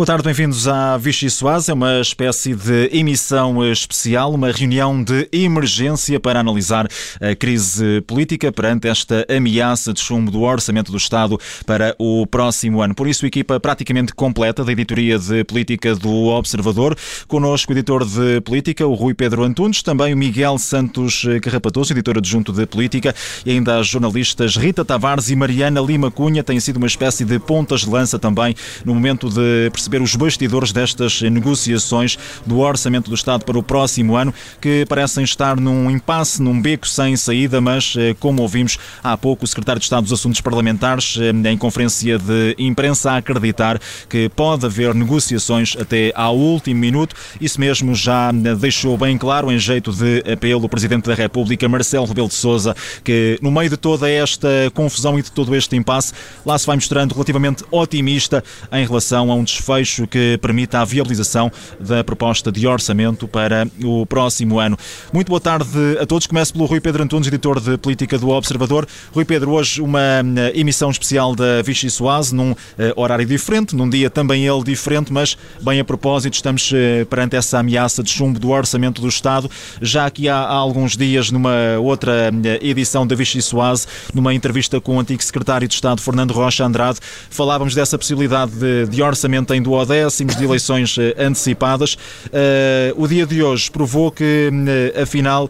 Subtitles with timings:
[0.00, 1.68] Boa tarde, bem-vindos à Vichy Soaz.
[1.68, 6.88] É uma espécie de emissão especial, uma reunião de emergência para analisar
[7.20, 12.80] a crise política perante esta ameaça de chumbo do Orçamento do Estado para o próximo
[12.80, 12.94] ano.
[12.94, 16.96] Por isso, equipa praticamente completa da editoria de política do Observador.
[17.28, 22.16] Connosco o editor de política, o Rui Pedro Antunes, também o Miguel Santos Carrapatoso, editor
[22.16, 26.42] adjunto de política, e ainda as jornalistas Rita Tavares e Mariana Lima Cunha.
[26.42, 30.14] Têm sido uma espécie de pontas de lança também no momento de perceber perceber os
[30.14, 35.90] bastidores destas negociações do Orçamento do Estado para o próximo ano, que parecem estar num
[35.90, 40.04] impasse, num beco sem saída, mas, eh, como ouvimos há pouco, o Secretário de Estado
[40.04, 46.12] dos Assuntos Parlamentares, eh, em conferência de imprensa, a acreditar que pode haver negociações até
[46.14, 47.16] ao último minuto.
[47.40, 51.68] Isso mesmo já eh, deixou bem claro, em jeito de apelo, o Presidente da República,
[51.68, 55.74] Marcelo Rebelo de Sousa, que no meio de toda esta confusão e de todo este
[55.74, 56.12] impasse,
[56.46, 60.84] lá se vai mostrando relativamente otimista em relação a um desfecho desfecho que permita a
[60.84, 64.76] viabilização da proposta de orçamento para o próximo ano.
[65.12, 65.68] Muito boa tarde
[66.00, 66.26] a todos.
[66.26, 68.86] Começo pelo Rui Pedro Antunes, editor de política do Observador.
[69.12, 73.88] Rui Pedro, hoje uma eh, emissão especial da Vichy Soase, num eh, horário diferente, num
[73.88, 78.38] dia também ele diferente, mas bem a propósito, estamos eh, perante essa ameaça de chumbo
[78.38, 79.50] do orçamento do Estado.
[79.80, 84.96] Já aqui há, há alguns dias, numa outra edição da Vichy Soase, numa entrevista com
[84.96, 86.98] o antigo secretário de Estado, Fernando Rocha Andrade,
[87.30, 91.96] falávamos dessa possibilidade de, de orçamento em duodécimos de eleições eh, antecipadas.
[92.32, 95.48] Eh, o dia de hoje provou que, eh, afinal,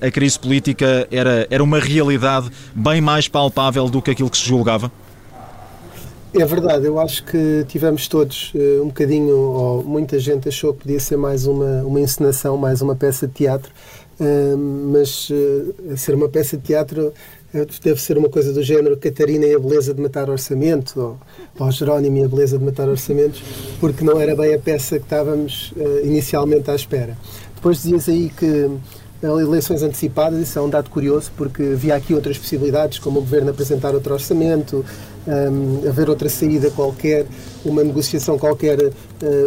[0.00, 4.46] a crise política era, era uma realidade bem mais palpável do que aquilo que se
[4.46, 4.90] julgava?
[6.32, 11.00] É verdade, eu acho que tivemos todos um bocadinho, ou muita gente achou que podia
[11.00, 13.70] ser mais uma, uma encenação, mais uma peça de teatro,
[15.02, 15.28] mas
[15.96, 17.12] ser uma peça de teatro
[17.52, 21.18] deve ser uma coisa do género Catarina e a beleza de matar orçamento, ou,
[21.58, 23.42] ou Jerónimo e a beleza de matar orçamentos,
[23.80, 27.16] porque não era bem a peça que estávamos uh, inicialmente à espera.
[27.54, 28.70] Depois dizias aí que
[29.22, 33.50] eleições antecipadas, isso é um dado curioso, porque havia aqui outras possibilidades, como o Governo
[33.50, 34.84] apresentar outro orçamento,
[35.26, 37.26] um, haver outra saída qualquer,
[37.64, 38.92] uma negociação qualquer, uh,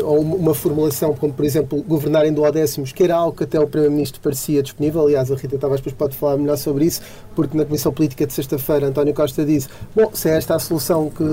[0.03, 3.67] ou uma formulação, como por exemplo governar em duodécimos, que era algo que até o
[3.67, 5.01] Primeiro-Ministro parecia disponível.
[5.01, 7.01] Aliás, a Rita Tavares depois pode falar melhor sobre isso,
[7.35, 11.09] porque na Comissão Política de sexta-feira António Costa disse: Bom, se é esta a solução
[11.09, 11.23] que,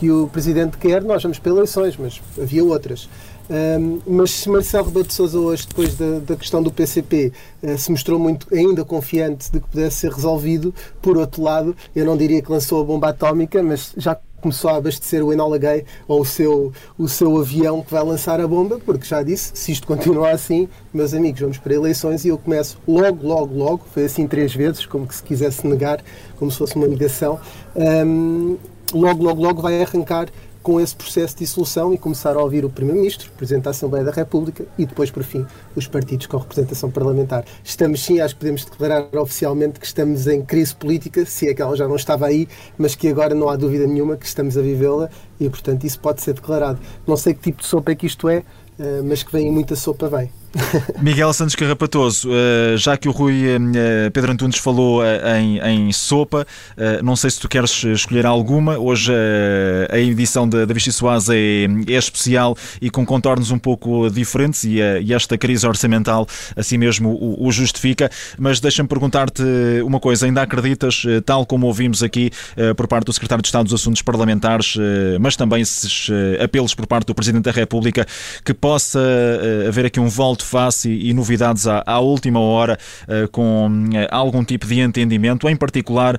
[0.00, 3.06] que o Presidente quer, nós vamos para eleições, mas havia outras.
[3.50, 7.66] Um, mas se Marcelo Rebelo de Sousa hoje, depois da, da questão do PCP, uh,
[7.66, 10.72] eh, se mostrou muito ainda confiante de que pudesse ser resolvido,
[11.02, 14.76] por outro lado, eu não diria que lançou a bomba atómica, mas já começou a
[14.76, 18.78] abastecer o Enola Gay ou o seu, o seu avião que vai lançar a bomba,
[18.78, 22.78] porque já disse, se isto continuar assim, meus amigos, vamos para eleições e eu começo
[22.88, 26.02] logo, logo, logo, foi assim três vezes, como que se quisesse negar,
[26.38, 27.38] como se fosse uma negação,
[27.76, 28.56] um,
[28.92, 30.28] logo, logo, logo vai arrancar
[30.62, 34.10] com esse processo de dissolução e começar a ouvir o Primeiro-Ministro, Presidente da Assembleia da
[34.10, 37.44] República e depois, por fim, os partidos com representação parlamentar.
[37.64, 41.62] Estamos sim, acho que podemos declarar oficialmente que estamos em crise política, se é que
[41.62, 42.46] ela já não estava aí,
[42.76, 45.08] mas que agora não há dúvida nenhuma que estamos a vivê-la
[45.38, 46.78] e, portanto, isso pode ser declarado.
[47.06, 48.42] Não sei que tipo de sopa é que isto é,
[48.78, 50.30] eh, mas que vem muita sopa, vem.
[51.00, 56.46] Miguel Santos Carrapatoso, eh, já que o Rui eh, Pedro Antunes falou em, em, sopa,
[57.02, 58.78] não sei se tu queres escolher alguma.
[58.78, 59.12] Hoje
[59.90, 64.64] a edição da, da Vichy Soaz é, é, especial e com contornos um pouco diferentes
[64.64, 68.10] e, e esta crise orçamental assim mesmo o, o justifica.
[68.38, 69.42] Mas deixa-me perguntar-te
[69.84, 72.30] uma coisa: ainda acreditas, tal como ouvimos aqui
[72.76, 74.76] por parte do Secretário de Estado dos Assuntos Parlamentares,
[75.20, 76.08] mas também esses
[76.42, 78.06] apelos por parte do Presidente da República,
[78.44, 79.00] que possa
[79.68, 80.08] haver aqui um
[80.40, 85.56] volte-face e, novidades à, à última hora uh, com uh, algum tipo de entendimento, em
[85.56, 86.18] particular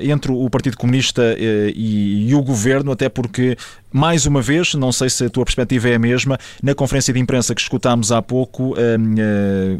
[0.00, 3.56] entre o Partido Comunista e, e o Governo, até porque
[3.92, 7.20] mais uma vez, não sei se a tua perspectiva é a mesma, na conferência de
[7.20, 8.74] imprensa que escutámos há pouco,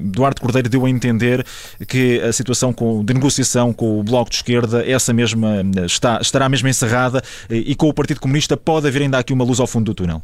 [0.01, 1.45] Duarte Cordeiro deu a entender
[1.89, 2.75] que a situação
[3.05, 7.89] de negociação com o Bloco de Esquerda, essa mesma está, estará mesmo encerrada e com
[7.89, 10.23] o Partido Comunista pode haver ainda aqui uma luz ao fundo do túnel.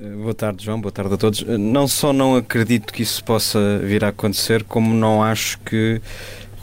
[0.00, 0.80] Eh, boa tarde, João.
[0.80, 1.44] Boa tarde a todos.
[1.46, 6.00] Eh, não só não acredito que isso possa vir a acontecer, como não acho que.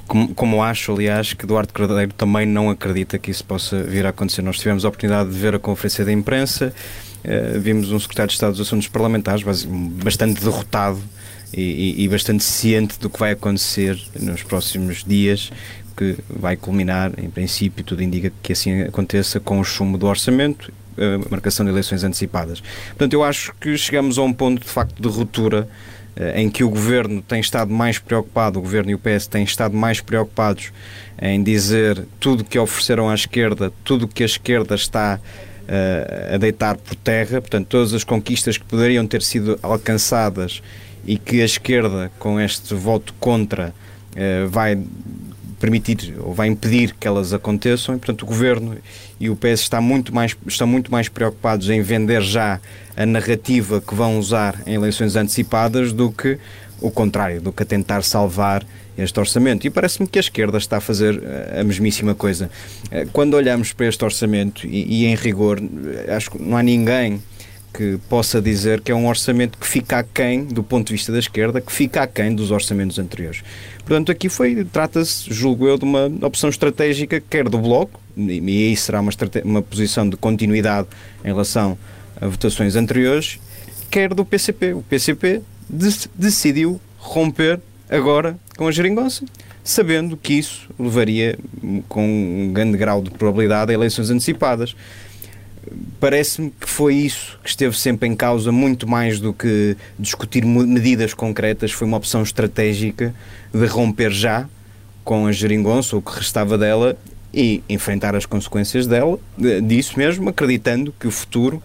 [0.07, 4.09] Como, como acho, aliás, que Eduardo Cordeiro também não acredita que isso possa vir a
[4.09, 4.43] acontecer.
[4.43, 6.71] Nós tivemos a oportunidade de ver a conferência da imprensa,
[7.23, 9.43] uh, vimos um secretário de Estado dos Assuntos Parlamentares
[10.03, 11.01] bastante derrotado
[11.51, 15.51] e, e, e bastante ciente do que vai acontecer nos próximos dias,
[15.97, 20.71] que vai culminar, em princípio, tudo indica que assim aconteça com o chumbo do orçamento
[20.97, 22.61] a marcação de eleições antecipadas.
[22.89, 25.67] Portanto, eu acho que chegamos a um ponto de facto de ruptura
[26.15, 29.43] eh, em que o governo tem estado mais preocupado, o governo e o PS têm
[29.43, 30.71] estado mais preocupados
[31.21, 36.35] em dizer tudo o que ofereceram à esquerda, tudo o que a esquerda está uh,
[36.35, 40.61] a deitar por terra, portanto, todas as conquistas que poderiam ter sido alcançadas
[41.05, 43.73] e que a esquerda, com este voto contra,
[44.49, 44.75] vai
[45.65, 48.77] permitir ou vai impedir que elas aconteçam e, portanto, o Governo
[49.19, 52.59] e o PS está muito mais, estão muito mais preocupados em vender já
[52.95, 56.37] a narrativa que vão usar em eleições antecipadas do que
[56.79, 58.63] o contrário, do que a tentar salvar
[58.95, 59.65] este orçamento.
[59.65, 62.49] E parece-me que a esquerda está a fazer eh, a mesmíssima coisa.
[62.91, 66.63] Eh, quando olhamos para este orçamento, e, e em rigor, eh, acho que não há
[66.63, 67.21] ninguém
[67.75, 71.19] que possa dizer que é um orçamento que fica aquém, do ponto de vista da
[71.19, 73.43] esquerda, que fica aquém dos orçamentos anteriores.
[73.79, 78.75] Portanto, aqui foi, trata-se, julgo eu, de uma opção estratégica, quer do Bloco, e aí
[78.77, 79.11] será uma,
[79.43, 80.87] uma posição de continuidade
[81.23, 81.77] em relação
[82.19, 83.39] a votações anteriores,
[83.91, 84.73] quer do PCP.
[84.73, 85.41] O PCP
[86.15, 89.25] decidiu romper agora com a geringonça,
[89.63, 91.37] sabendo que isso levaria
[91.89, 94.75] com um grande grau de probabilidade a eleições antecipadas.
[95.99, 101.13] Parece-me que foi isso que esteve sempre em causa, muito mais do que discutir medidas
[101.13, 103.13] concretas, foi uma opção estratégica
[103.53, 104.47] de romper já
[105.03, 106.97] com a geringonça, o que restava dela,
[107.33, 109.19] e enfrentar as consequências dela,
[109.67, 111.61] disso mesmo, acreditando que o futuro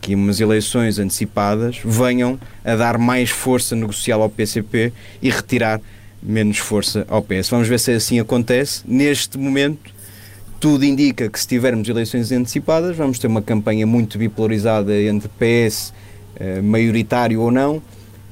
[0.00, 5.80] que umas eleições antecipadas venham a dar mais força negocial ao PCP e retirar
[6.22, 7.50] menos força ao PS.
[7.50, 8.82] Vamos ver se assim acontece.
[8.86, 9.92] Neste momento,
[10.62, 15.92] tudo indica que se tivermos eleições antecipadas, vamos ter uma campanha muito bipolarizada entre PS,
[16.36, 17.82] eh, maioritário ou não,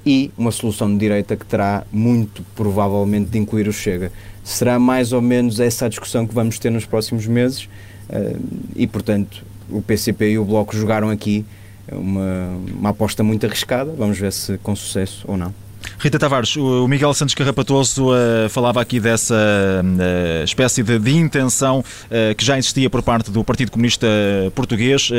[0.06, 4.12] e uma solução de direita que terá muito provavelmente de incluir o Chega.
[4.44, 7.68] Será mais ou menos essa a discussão que vamos ter nos próximos meses
[8.08, 8.36] eh,
[8.76, 11.44] e, portanto, o PCP e o Bloco jogaram aqui
[11.90, 13.92] uma, uma aposta muito arriscada.
[13.98, 15.52] Vamos ver se com sucesso ou não.
[16.00, 21.81] Rita Tavares, o Miguel Santos Carrapatoso uh, falava aqui dessa uh, espécie de, de intenção
[21.81, 24.06] uh, que já existia por parte do Partido Comunista
[24.55, 25.11] Português,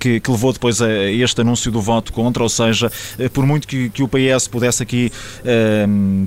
[0.00, 2.90] que, que, levou depois a este anúncio do voto contra, ou seja,
[3.32, 5.12] por muito que, que, o PS pudesse aqui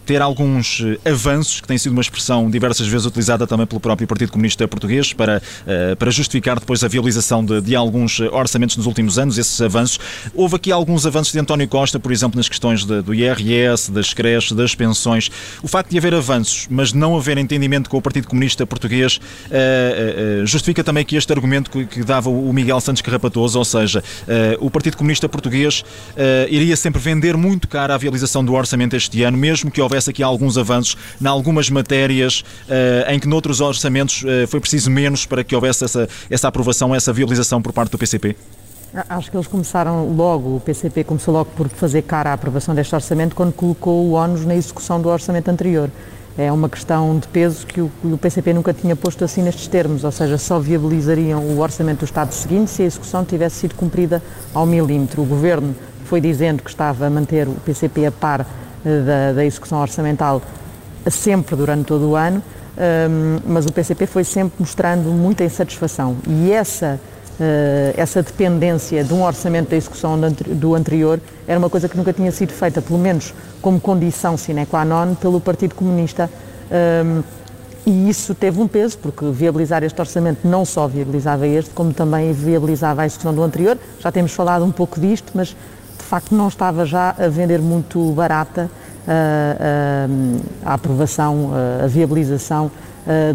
[0.06, 4.32] ter alguns avanços, que tem sido uma expressão diversas vezes utilizada também pelo próprio Partido
[4.32, 5.42] Comunista Português, para,
[5.98, 10.00] para justificar depois a viabilização de, de alguns orçamentos nos últimos anos, esses avanços.
[10.34, 14.14] Houve aqui alguns avanços de António Costa, por exemplo, nas questões de, do IRS, das
[14.14, 15.30] creches, das pensões.
[15.64, 20.42] O facto de haver avanços, mas não haver entendimento com o Partido Comunista Português, uh,
[20.42, 24.04] uh, justifica também que este argumento que, que, dava o Miguel Santos Carrapatoso, ou seja,
[24.60, 25.84] o Partido Comunista Português
[26.50, 30.22] iria sempre vender muito caro a viabilização do orçamento este ano, mesmo que houvesse aqui
[30.24, 32.44] alguns avanços em algumas matérias
[33.08, 37.62] em que noutros orçamentos foi preciso menos para que houvesse essa, essa aprovação, essa viabilização
[37.62, 38.36] por parte do PCP?
[39.08, 42.94] Acho que eles começaram logo, o PCP começou logo por fazer cara à aprovação deste
[42.94, 45.90] orçamento quando colocou o ONU na execução do orçamento anterior.
[46.38, 50.04] É uma questão de peso que o, o PCP nunca tinha posto assim nestes termos,
[50.04, 54.22] ou seja, só viabilizariam o orçamento do Estado seguinte se a execução tivesse sido cumprida
[54.54, 55.22] ao milímetro.
[55.22, 55.74] O Governo
[56.04, 58.46] foi dizendo que estava a manter o PCP a par
[58.86, 60.42] eh, da, da execução orçamental
[61.10, 62.44] sempre durante todo o ano,
[62.78, 66.18] um, mas o PCP foi sempre mostrando muita insatisfação.
[66.28, 67.00] E essa
[67.96, 72.32] essa dependência de um orçamento da execução do anterior era uma coisa que nunca tinha
[72.32, 76.30] sido feita, pelo menos como condição sine qua non, pelo Partido Comunista.
[76.72, 77.22] Ehm,
[77.86, 82.32] e isso teve um peso, porque viabilizar este orçamento não só viabilizava este, como também
[82.32, 83.78] viabilizava a execução do anterior.
[84.00, 88.12] Já temos falado um pouco disto, mas de facto não estava já a vender muito
[88.12, 88.70] barata
[89.08, 91.52] a, eh, a, eh, a aprovação,
[91.84, 92.70] a viabilização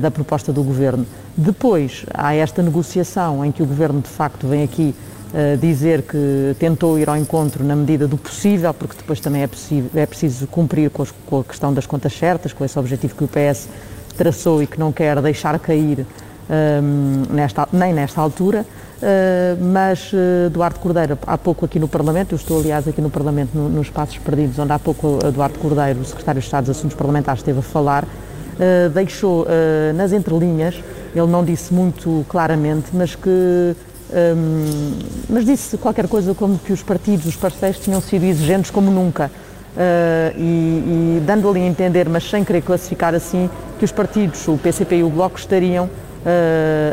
[0.00, 1.04] da proposta do Governo.
[1.36, 4.94] Depois há esta negociação em que o Governo de facto vem aqui
[5.34, 9.48] uh, dizer que tentou ir ao encontro na medida do possível, porque depois também é,
[9.94, 13.24] é preciso cumprir com, as, com, a questão das contas certas, com esse objetivo que
[13.24, 13.68] o PS
[14.16, 16.06] traçou e que não quer deixar cair
[16.48, 18.64] ehm, nesta, nem nesta altura.
[18.96, 23.10] Uh, mas uh, Eduardo Cordeiro, há pouco aqui no Parlamento, eu estou aliás aqui no
[23.10, 26.78] Parlamento, no, nos Passos Perdidos, onde há pouco Eduardo Cordeiro, o Secretário de Estado dos
[26.78, 29.46] Assuntos Parlamentares, esteve a falar, uh, deixou
[29.94, 30.82] nas entrelinhas
[31.18, 33.76] ele não disse muito claramente, mas que
[34.12, 38.90] um, mas disse qualquer coisa como que os partidos, os parceiros tinham sido exigentes como
[38.90, 39.30] nunca.
[39.76, 44.46] Uh, e, e, dando ali a entender, mas sem querer classificar assim, que os partidos,
[44.48, 45.90] o PCP e o Bloco, estariam uh,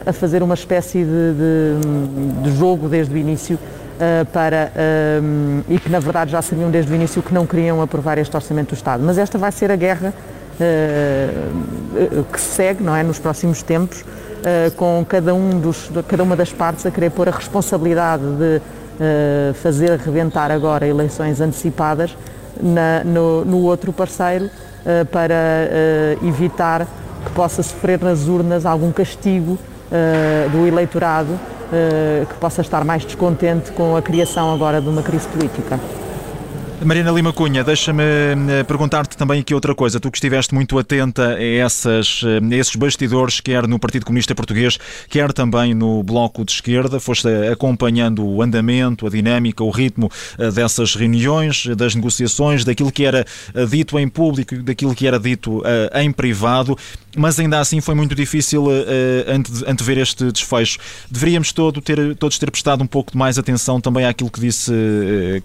[0.05, 4.69] a fazer uma espécie de, de, de jogo desde o início uh, para,
[5.21, 8.35] um, e que na verdade já sabiam desde o início que não queriam aprovar este
[8.35, 9.01] Orçamento do Estado.
[9.01, 10.13] Mas esta vai ser a guerra
[12.31, 16.51] que segue, não é, nos próximos tempos, uh, com cada, um dos, cada uma das
[16.51, 22.15] partes a querer pôr a responsabilidade de uh, fazer reventar agora eleições antecipadas
[22.61, 24.49] na, no, no, outro parceiro
[25.11, 25.35] para
[26.21, 26.85] evitar
[27.25, 29.57] que possa sofrer nas urnas algum castigo
[30.51, 31.39] do eleitorado
[32.27, 35.79] que possa estar mais descontente com a criação agora de uma crise política.
[36.85, 39.99] Marina Lima Cunha, deixa-me eh, perguntar-te também aqui outra coisa.
[39.99, 44.35] Tu que estiveste muito atenta a, essas, eh, a esses bastidores, quer no Partido Comunista
[44.35, 50.11] Português, quer também no Bloco de Esquerda, foste acompanhando o andamento, a dinâmica, o ritmo
[50.37, 53.25] eh, dessas reuniões, das negociações, daquilo que era
[53.69, 55.63] dito em público, daquilo que era dito
[55.93, 56.77] em privado,
[57.15, 58.65] mas ainda assim foi muito difícil
[59.67, 60.79] antever este desfecho.
[61.09, 64.71] Deveríamos todo ter, todos ter prestado um pouco de mais atenção também àquilo que disse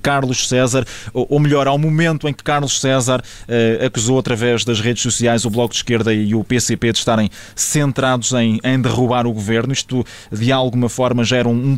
[0.03, 0.85] Carlos César
[1.29, 5.51] ou melhor, ao momento em que Carlos César uh, acusou através das redes sociais o
[5.51, 9.73] Bloco de Esquerda e o PCP de estarem centrados em, em derrubar o governo.
[9.73, 11.77] Isto, de alguma forma, gera um, um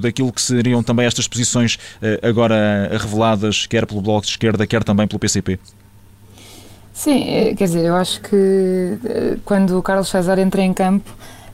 [0.00, 4.84] daquilo que seriam também estas posições uh, agora reveladas, quer pelo Bloco de Esquerda, quer
[4.84, 5.58] também pelo PCP.
[6.92, 8.98] Sim, eh, quer dizer, eu acho que
[9.46, 11.10] quando o Carlos César entra em campo,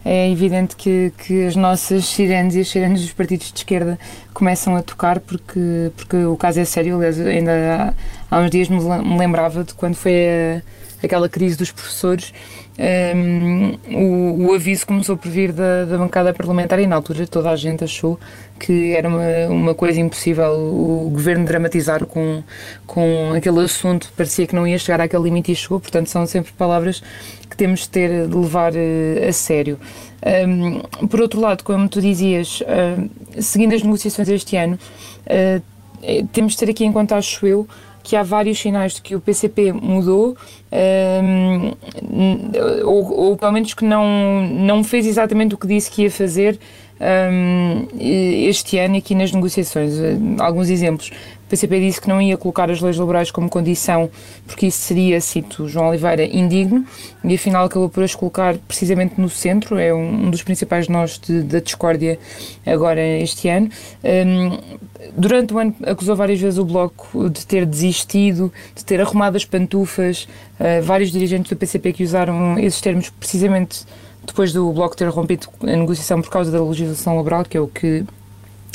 [0.09, 3.99] é evidente que, que as nossas sirenes e as sirenes dos partidos de esquerda
[4.33, 6.97] começam a tocar porque, porque o caso é sério.
[6.99, 7.95] Aliás, ainda
[8.31, 8.79] há, há uns dias me,
[9.19, 10.63] lembrava de quando foi a,
[11.07, 12.33] aquela crise dos professores.
[12.79, 17.49] Um, o, o, aviso começou por vir da, da bancada parlamentar e na altura toda
[17.49, 18.21] a gente achou
[18.61, 22.43] que era uma, uma coisa impossível o governo dramatizar com,
[22.87, 26.53] com aquele assunto, parecia que não ia chegar àquele limite e chegou, portanto são sempre
[26.53, 27.03] palavras
[27.49, 29.79] que temos de ter de levar uh, a sério.
[30.47, 34.79] Um, por outro lado, como tu dizias, uh, seguindo as negociações este ano,
[35.27, 35.63] uh,
[36.33, 37.67] temos de ter aqui em conta, acho eu,
[38.07, 40.37] que há vários sinais de que o PCP mudou,
[40.71, 41.73] um,
[42.85, 46.57] ou, ou, pelo menos que não, não fez exatamente o que disse que ia fazer
[47.01, 49.95] um, este ano aqui nas negociações.
[50.39, 51.11] Alguns exemplos.
[51.47, 54.11] O PCP disse que não ia colocar as leis laborais como condição,
[54.49, 56.85] porque isso seria, cito João Oliveira, indigno,
[57.23, 61.43] e afinal acabou por as colocar precisamente no centro, é um, dos principais nós de,
[61.43, 62.19] da discórdia
[62.67, 63.71] agora este ano.
[64.03, 64.59] Um,
[65.17, 69.45] durante o ano acusou várias vezes o Bloco de ter desistido, de ter arrumado as
[69.45, 70.27] pantufas,
[70.59, 73.85] uh, vários dirigentes do PCP que usaram esses termos precisamente
[74.27, 77.69] depois do Bloco ter rompido a negociação por causa da legislação laboral, que é o
[77.69, 78.05] que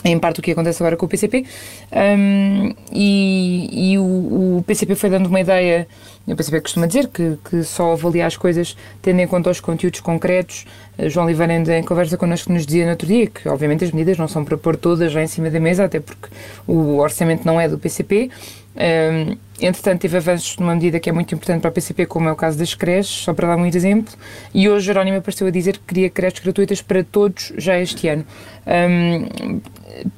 [0.04, 1.46] em parte o que acontece agora com o PCP,
[1.92, 5.88] um, e, e o, o, PCP foi dando uma ideia,
[6.26, 10.00] o PCP costuma dizer que, que só avalia as coisas tendo em conta os conteúdos
[10.00, 10.66] concretos.
[11.08, 14.28] João Oliveira, em conversa connosco, nos dizia no outro dia que, obviamente, as medidas não
[14.28, 16.28] são para pôr todas já em cima da mesa, até porque
[16.68, 18.30] o orçamento não é do PCP,
[18.76, 22.32] um, entretanto, teve avanços numa medida que é muito importante para a PCP, como é
[22.32, 24.14] o caso das creches, só para dar um exemplo.
[24.54, 28.26] E hoje Jerónimo apareceu a dizer que queria creches gratuitas para todos já este ano.
[28.66, 29.62] Um,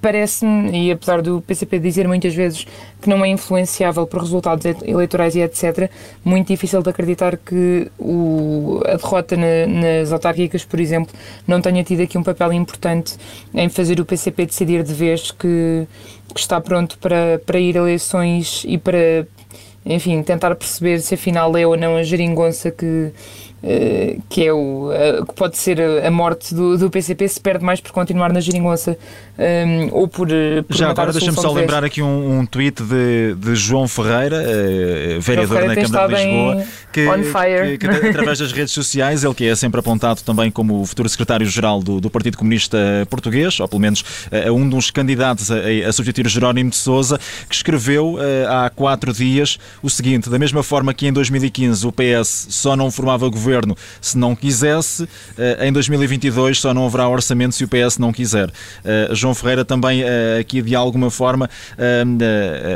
[0.02, 2.66] Parece-me, e apesar do PCP dizer muitas vezes
[3.02, 5.90] que não é influenciável por resultados eleitorais e etc.,
[6.24, 11.14] muito difícil de acreditar que o, a derrota na, nas autárquicas, por exemplo,
[11.48, 13.16] não tenha tido aqui um papel importante
[13.54, 15.88] em fazer o PCP decidir de vez que
[16.34, 19.28] que está pronto para, para ir a eleições e para,
[19.86, 23.12] enfim, tentar perceber se afinal é ou não a geringonça que,
[23.63, 27.63] Uh, que é o uh, que pode ser a, morte do, do PCP se perde
[27.63, 28.98] mais por continuar na geringonça
[29.39, 33.34] um, ou por, eh, por Já agora deixa-me só lembrar aqui um, um tweet de,
[33.36, 38.51] de João Ferreira, uh, vereador Ferreira na Câmara de Lisboa, que, que, que, através das
[38.51, 42.38] redes sociais, ele que é sempre apontado também como o futuro secretário-geral do, do, Partido
[42.38, 42.77] Comunista
[43.10, 44.03] Português, ou pelo menos
[44.53, 45.55] um dos candidatos a,
[45.88, 47.17] a substituir Jerónimo de Sousa,
[47.50, 48.17] que escreveu
[48.48, 52.91] há quatro dias o seguinte: da mesma forma que em 2015 o PS só não
[52.91, 55.08] formava governo governo se não quisesse.
[55.38, 58.52] Eh, em 2022 só não haverá orçamento se o PS não quiser.
[58.84, 61.50] Eh, João Ferreira também eh, aqui de alguma forma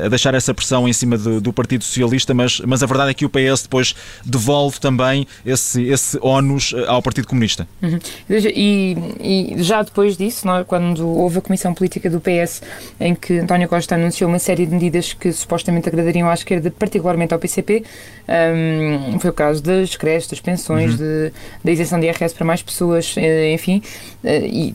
[0.05, 3.13] a deixar essa pressão em cima do, do Partido Socialista, mas, mas a verdade é
[3.13, 7.67] que o PS depois devolve também esse, esse ónus ao Partido Comunista.
[7.81, 7.99] Uhum.
[8.29, 12.61] E, e, já depois disso, quando houve a Comissão Política do PS,
[12.99, 17.33] em que António Costa anunciou uma série de medidas que supostamente agradariam à esquerda, particularmente
[17.33, 17.83] ao PCP,
[18.27, 20.95] um, foi o caso das creches, das pensões, uhum.
[20.95, 21.33] de,
[21.63, 23.81] da isenção de IRS para mais pessoas, eh, enfim,
[24.23, 24.73] eh, e,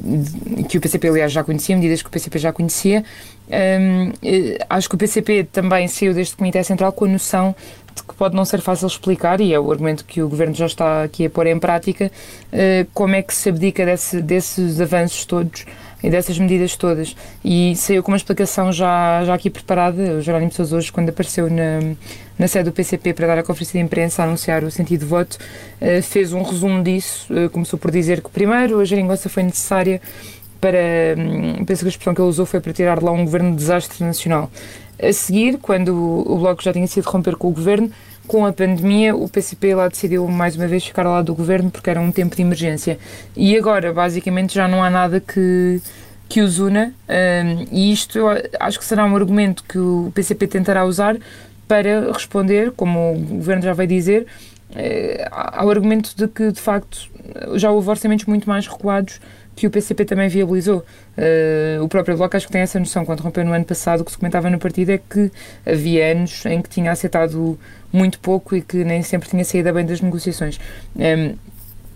[0.69, 3.05] que o PCP, aliás, já conhecia, medidas que o PCP já conhecia.
[3.49, 7.55] Um, eh, acho que o PCP também saiu deste Comitê Central com a noção
[7.95, 10.67] de que pode não ser fácil explicar, e é o argumento que o Governo já
[10.67, 12.11] está aqui a pôr em prática,
[12.95, 15.67] como é que se abdica desse, desses avanços todos
[16.03, 17.15] e dessas medidas todas.
[17.45, 20.15] E saiu com uma explicação já, já aqui preparada.
[20.15, 21.95] O Jerónimo Sousa hoje, quando apareceu na,
[22.39, 25.07] na sede do PCP para dar a conferência de imprensa a anunciar o sentido de
[25.07, 25.39] voto,
[25.81, 27.33] uh, fez um resumo disso.
[27.33, 30.01] Uh, começou por dizer que, primeiro, a geringonça foi necessária
[30.61, 30.79] para,
[31.19, 33.51] um, penso que a expressão que ele usou foi para tirar de lá um governo
[33.51, 34.51] de desastre nacional.
[35.03, 37.91] A seguir, quando o Bloco já tinha sido romper com o governo,
[38.27, 41.71] com a pandemia, o PCP lá decidiu mais uma vez ficar ao lado do governo
[41.71, 42.99] porque era um tempo de emergência.
[43.37, 45.81] E agora, basicamente, já não há nada que,
[46.29, 48.21] que os una, um, e isto
[48.59, 51.17] acho que será um argumento que o PCP tentará usar
[51.67, 54.27] para responder, como o governo já vai dizer,
[54.75, 57.11] eh, ao argumento de que, de facto,
[57.55, 59.21] já houve orçamentos muito mais recuados
[59.55, 60.85] que o PCP também viabilizou.
[61.17, 63.05] Uh, o próprio Bloco acho que tem essa noção.
[63.05, 65.31] Quando rompeu no ano passado, o que se comentava no partido é que
[65.67, 67.59] havia anos em que tinha aceitado
[67.93, 70.59] muito pouco e que nem sempre tinha saído bem das negociações.
[70.97, 71.37] Um,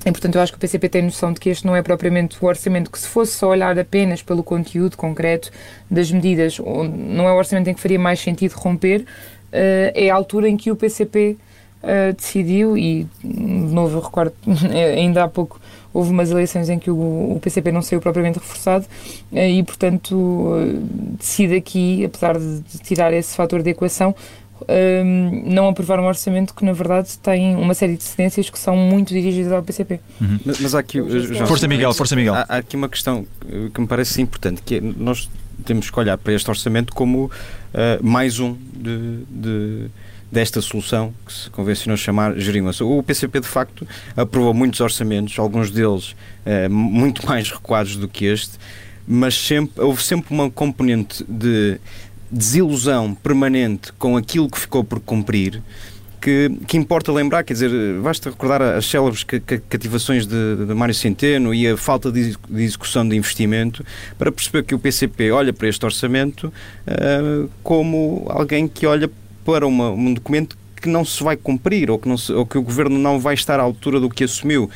[0.06, 2.36] e, portanto, eu acho que o PCP tem noção de que este não é propriamente
[2.40, 5.50] o orçamento que, se fosse só olhar apenas pelo conteúdo concreto
[5.90, 9.04] das medidas, não é o orçamento em que faria mais sentido romper, uh,
[9.52, 11.36] é a altura em que o PCP
[11.82, 14.32] uh, eh, decidiu, e de novo eu recordo,
[14.96, 15.60] ainda há pouco
[15.96, 18.84] houve umas eleições em que o, PCP não saiu propriamente reforçado
[19.32, 20.88] uh, e, portanto, uh,
[21.18, 24.14] decide aqui, apesar de, de tirar esse fator de equação,
[25.44, 29.12] não aprovar um orçamento que, na verdade, tem uma série de cedências que são muito
[29.12, 30.00] dirigidas ao PCP.
[30.18, 30.40] Uhum.
[30.46, 30.98] Mas, mas, há aqui.
[31.34, 32.34] Já, força, Miguel, força, Miguel.
[32.34, 33.26] Há, há, aqui uma questão
[33.74, 35.28] que me parece importante, que é nós
[35.64, 37.30] temos que olhar para este orçamento como uh,
[38.02, 39.90] mais um de, de
[40.36, 42.84] desta solução que se convencionou chamar geringonça.
[42.84, 46.14] O PCP, de facto, aprovou muitos orçamentos, alguns deles
[46.44, 48.58] eh, muito mais recuados do que este,
[49.08, 51.80] mas sempre, houve sempre uma componente de
[52.30, 55.62] desilusão permanente com aquilo que ficou por cumprir.
[56.20, 57.70] Que, que, importa lembrar, quer dizer,
[58.02, 59.24] basta recordar as célebres
[59.68, 63.84] cativações de, de Mário Centeno e a falta de, de, execução de investimento
[64.18, 66.52] para perceber que o PCP olha para este orçamento
[66.88, 69.08] uh, como alguém que olha
[69.46, 72.58] para uma, um documento que não se vai cumprir ou que, não se, ou que
[72.58, 74.68] o governo não vai estar à altura do que assumiu.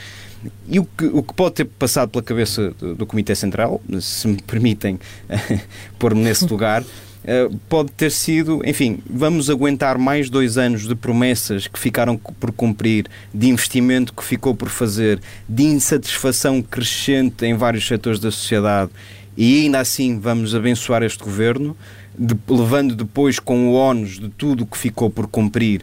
[0.69, 4.29] E o que, o que pode ter passado pela cabeça do, do Comitê Central, se
[4.29, 4.99] me permitem
[5.99, 11.67] pôr-me nesse lugar, uh, pode ter sido, enfim, vamos aguentar mais dois anos de promessas
[11.67, 17.87] que ficaram por cumprir, de investimento que ficou por fazer, de insatisfação crescente em vários
[17.87, 18.93] setores da sociedade
[19.37, 21.77] e ainda assim vamos abençoar este governo
[22.21, 25.83] de, levando depois com o ónus de tudo o que ficou por cumprir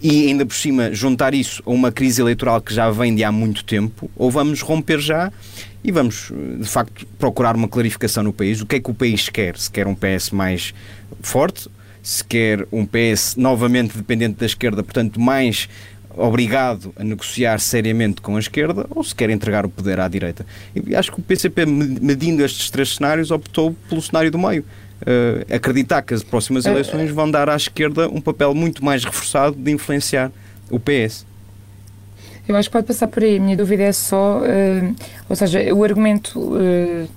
[0.00, 3.32] e ainda por cima juntar isso a uma crise eleitoral que já vem de há
[3.32, 5.30] muito tempo, ou vamos romper já
[5.82, 8.60] e vamos, de facto, procurar uma clarificação no país.
[8.62, 9.58] O que é que o país quer?
[9.58, 10.72] Se quer um PS mais
[11.20, 11.68] forte,
[12.02, 15.68] se quer um PS novamente dependente da esquerda, portanto, mais
[16.16, 20.46] obrigado a negociar seriamente com a esquerda, ou se quer entregar o poder à direita.
[20.74, 24.64] E acho que o PCP, medindo estes três cenários, optou pelo cenário do meio
[25.02, 29.04] uh, acreditar que as próximas eh, eleições vão dar à esquerda um papel muito mais
[29.04, 30.30] reforçado de influenciar
[30.70, 31.26] o PS.
[32.48, 33.36] Eu acho que pode passar por aí.
[33.36, 34.96] A minha dúvida é só, uh,
[35.28, 37.08] ou seja, o argumento uh,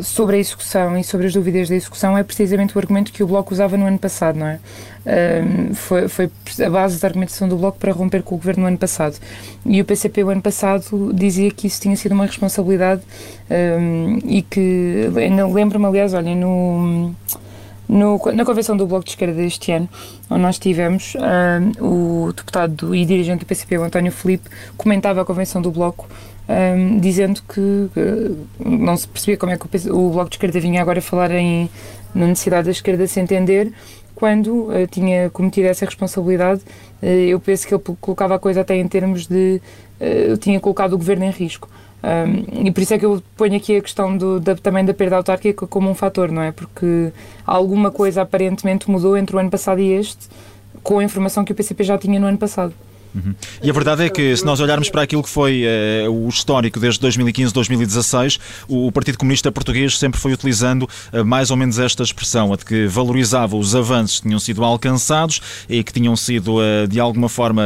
[0.00, 3.26] sobre a execução e sobre as dúvidas da execução é precisamente o argumento que o
[3.26, 4.60] Bloco usava no ano passado, não é?
[5.04, 6.30] Um, foi, foi
[6.64, 9.18] a base da argumentação do Bloco para romper com o governo no ano passado.
[9.66, 13.02] E o PCP, o ano passado, dizia que isso tinha sido uma responsabilidade
[13.50, 15.08] um, e que.
[15.52, 17.12] Lembro-me, aliás, olhem, no.
[17.92, 19.86] No, na convenção do Bloco de Esquerda deste ano,
[20.30, 21.12] onde nós tivemos,
[21.78, 26.08] um, o deputado e dirigente do PCP, o António Felipe, comentava a convenção do Bloco
[26.48, 27.90] um, dizendo que,
[28.58, 31.68] não se percebia como é que o, o, Bloco de Esquerda vinha agora falar em,
[32.14, 33.70] na necessidade da esquerda se entender
[34.14, 36.62] quando uh, tinha cometido essa responsabilidade.
[37.02, 39.60] Uh, eu penso que ele colocava a coisa até em termos de.
[40.00, 41.68] Uh, tinha colocado o governo em risco.
[42.02, 44.92] Um, e por isso é que eu ponho aqui a questão do, da, também da
[44.92, 46.50] perda autárquica como um fator, não é?
[46.50, 47.12] Porque
[47.46, 50.28] alguma coisa aparentemente mudou entre o ano passado e este,
[50.82, 52.74] com a informação que o PCP já tinha no ano passado.
[53.14, 53.34] Uhum.
[53.62, 55.64] E a verdade é que, se nós olharmos para aquilo que foi
[56.06, 61.24] uh, o histórico desde 2015, 2016, o, o Partido Comunista Português sempre foi utilizando uh,
[61.24, 65.40] mais ou menos esta expressão, a de que valorizava os avanços que tinham sido alcançados
[65.68, 67.62] e que tinham sido, uh, de alguma forma,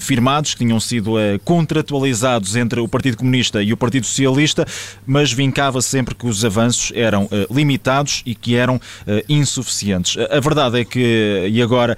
[0.00, 4.66] firmados, que tinham sido contratualizados entre o Partido Comunista e o Partido Socialista,
[5.06, 8.80] mas vincava sempre que os avanços eram limitados e que eram
[9.28, 10.16] insuficientes.
[10.30, 11.96] A verdade é que, e agora,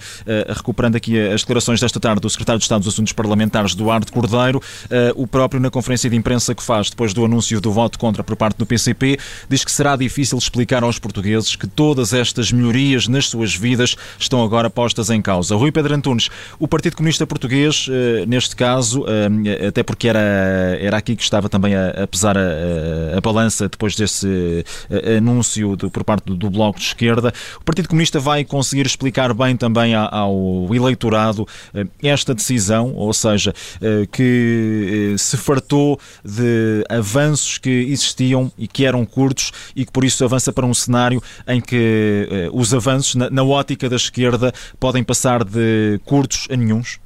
[0.48, 4.62] recuperando aqui as declarações esta tarde o secretário de Estado dos Assuntos Parlamentares, Duarte Cordeiro,
[4.88, 8.22] eh, o próprio na conferência de imprensa que faz depois do anúncio do voto contra
[8.22, 13.08] por parte do PCP, diz que será difícil explicar aos portugueses que todas estas melhorias
[13.08, 15.56] nas suas vidas estão agora postas em causa.
[15.56, 20.20] Rui Pedro Antunes, o Partido Comunista Português, eh, neste caso, eh, até porque era,
[20.80, 24.64] era aqui que estava também a, a pesar a, a, balança depois desse
[25.18, 29.34] anúncio de, por parte do, do Bloco de Esquerda, o Partido Comunista vai conseguir explicar
[29.34, 31.46] bem também ao eleitorado
[32.02, 33.52] esta decisão, ou seja,
[34.12, 40.24] que se fartou de avanços que existiam e que eram curtos e que por isso
[40.24, 46.00] avança para um cenário em que os avanços, na ótica da esquerda, podem passar de
[46.04, 46.98] curtos a nenhums?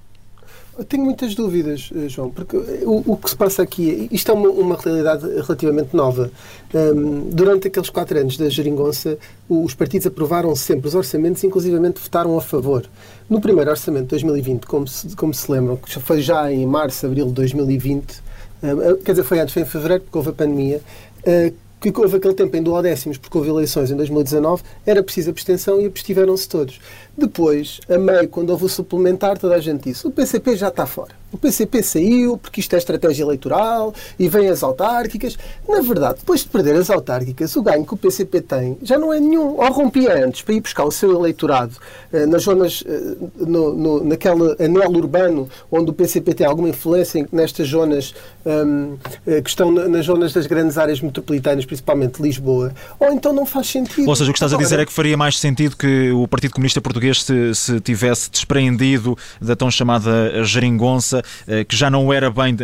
[0.88, 4.48] Tenho muitas dúvidas, eh, João, porque o, o que se passa aqui, isto é uma,
[4.48, 6.30] uma realidade relativamente nova.
[6.74, 9.16] Um, durante aqueles quatro anos da geringonça,
[9.48, 12.84] os partidos aprovaram sempre os orçamentos, inclusivamente votaram a favor.
[13.30, 17.06] No primeiro orçamento de 2020, como se, como se lembram, que foi já em março,
[17.06, 18.22] abril de 2020,
[18.62, 20.80] um, quer dizer, foi antes, foi em fevereiro, porque houve a pandemia,
[21.20, 25.80] uh, que houve aquele tempo em duodécimos, porque houve eleições em 2019, era preciso abstenção
[25.80, 26.80] e abstiveram-se todos.
[27.16, 30.86] Depois, a meio, quando houve o suplementar, toda a gente disse: o PCP já está
[30.86, 31.24] fora.
[31.34, 35.36] O PCP saiu porque isto é estratégia eleitoral e vem as autárquicas.
[35.68, 39.12] Na verdade, depois de perder as autárquicas, o ganho que o PCP tem já não
[39.12, 39.56] é nenhum.
[39.56, 41.74] Ou rompia antes para ir buscar o seu eleitorado
[42.12, 47.26] eh, nas zonas, eh, no, no, naquele anelo urbano onde o PCP tem alguma influência
[47.32, 48.14] nestas zonas
[48.46, 48.96] um,
[49.26, 52.72] ehm, que estão nas zonas das grandes áreas metropolitanas, principalmente Lisboa.
[53.00, 54.08] Ou então não faz sentido.
[54.08, 56.52] Ou seja, o que estás a dizer é que faria mais sentido que o Partido
[56.52, 62.30] Comunista Português se, se tivesse despreendido da tão chamada geringonça eh, que já não era
[62.30, 62.54] bem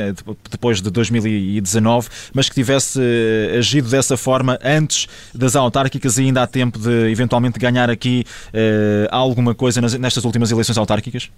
[0.50, 6.42] depois de 2019, mas que tivesse eh, agido dessa forma antes das autárquicas e ainda
[6.42, 11.30] há tempo de eventualmente ganhar aqui eh, alguma coisa nestas últimas eleições autárquicas?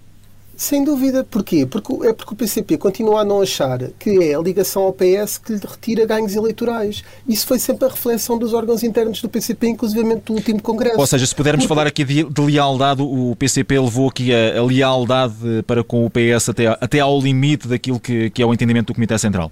[0.63, 1.25] Sem dúvida.
[1.29, 1.65] Porquê?
[1.65, 5.37] Porque, é porque o PCP continua a não achar que é a ligação ao PS
[5.37, 7.03] que lhe retira ganhos eleitorais.
[7.27, 10.97] Isso foi sempre a reflexão dos órgãos internos do PCP, inclusive do último Congresso.
[10.97, 11.75] Ou seja, se pudermos porque...
[11.75, 15.35] falar aqui de, de, lealdade, o PCP levou aqui a, a, lealdade
[15.67, 18.93] para com o PS até, até ao limite daquilo que, que é o entendimento do
[18.93, 19.51] Comitê Central.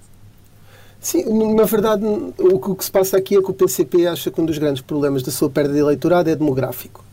[0.98, 2.06] Sim, na verdade,
[2.38, 5.22] o que se passa aqui é que o PCP acha que um dos grandes problemas
[5.22, 7.04] da sua perda de eleitorado é demográfico.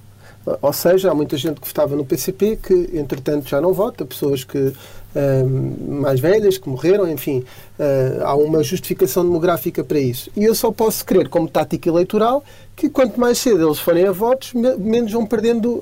[0.61, 4.43] Ou seja, há muita gente que votava no PCP que, entretanto, já não vota, pessoas
[4.43, 4.73] que
[5.15, 7.43] um, mais velhas que morreram, enfim,
[7.79, 10.29] uh, há uma justificação demográfica para isso.
[10.35, 12.43] E eu só posso crer, como tática eleitoral,
[12.75, 15.79] que quanto mais cedo eles forem a votos, menos vão perdendo uh,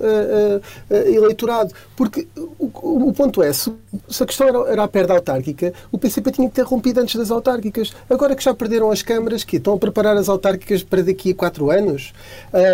[0.90, 1.72] uh, eleitorado.
[1.96, 3.72] Porque o, o, ponto é, se,
[4.10, 7.16] se a questão era, era, a perda autárquica, o PCP tinha que ter rompido antes
[7.16, 7.94] das autárquicas.
[8.10, 11.36] Agora que já perderam as câmaras, que estão a preparar as autárquicas para daqui a
[11.36, 12.14] quatro anos,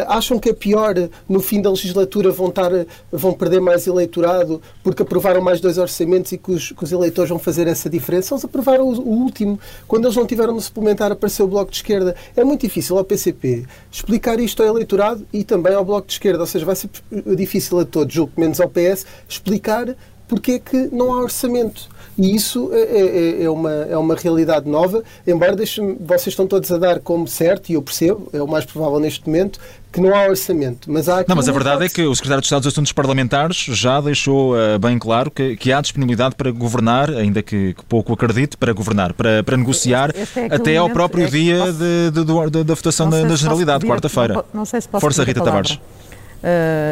[0.07, 0.95] acham que é pior,
[1.27, 2.71] no fim da legislatura, vão, estar,
[3.11, 7.29] vão perder mais eleitorado porque aprovaram mais dois orçamentos e que os, que os, eleitores
[7.29, 8.33] vão fazer essa diferença.
[8.33, 9.59] Eles aprovaram o, último.
[9.87, 12.15] Quando eles não tiveram no suplementar, apareceu o Bloco de Esquerda.
[12.35, 16.39] É muito difícil ao PCP explicar isto ao eleitorado e também ao Bloco de Esquerda.
[16.39, 16.89] Ou seja, vai ser
[17.35, 19.95] difícil a todos, julgo menos ao PS, explicar
[20.27, 21.87] porque é que não há orçamento.
[22.17, 23.01] E isso é, é,
[23.41, 27.69] é, é, uma, é uma realidade nova, embora vocês estão todos a dar como certo,
[27.69, 29.59] e eu percebo, é o mais provável neste momento,
[29.93, 30.91] que não há orçamento.
[30.91, 33.57] Mas há não, mas a verdade é que o Secretário de Estado dos Assuntos Parlamentares
[33.57, 38.11] já deixou uh, bem claro que, que há disponibilidade para governar, ainda que, que pouco
[38.11, 41.73] acredite, para governar, para, para negociar é até ao próprio é dia posso...
[41.73, 44.33] de, de, de, da votação da, da Generalidade, quarta-feira.
[44.33, 45.73] Não, não, sei se posso Força Rita Tavares.
[45.73, 45.79] Uh,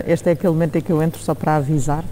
[0.07, 2.05] este é aquele momento em que eu entro só para avisar,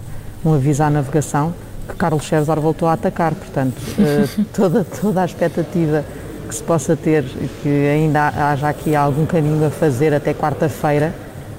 [0.44, 1.54] um aviso à navegação
[1.88, 3.32] que Carlos César voltou a atacar.
[3.32, 6.04] Portanto, uh, toda, toda a expectativa
[6.50, 7.24] que se possa ter,
[7.62, 11.14] que ainda haja aqui algum caminho a fazer até quarta-feira,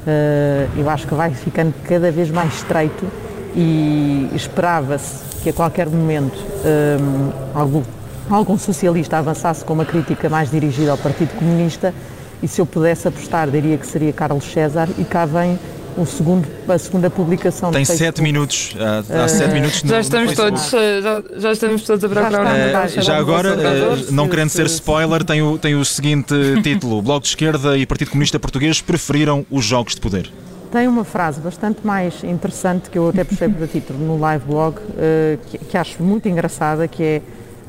[0.06, 3.06] uh, eu acho que vai ficando cada vez mais estreito
[3.56, 6.97] e esperava-se que a qualquer momento eh,
[7.54, 7.82] algum,
[8.30, 11.93] algum socialista avançasse com uma crítica mais dirigida ao Partido Comunista
[12.43, 15.60] e se eu pudesse apostar, diria que seria Carlos César e cá vem
[15.97, 17.71] o segundo, a segunda publicação.
[17.71, 18.75] Tem sete minutos.
[18.80, 22.88] Há, há sete minutos já, estamos todos, já, já, estamos todos a procurar.
[22.89, 27.01] Já, já agora, uh, não querendo ser spoiler, tem o, tem o seguinte título: o
[27.01, 30.32] Bloco de Esquerda e Partido Comunista Português preferiram os jogos de poder.
[30.71, 34.77] Tem uma frase bastante mais interessante que eu até puxei para título no live blog,
[34.77, 37.21] uh, que, que acho muito engraçada, que é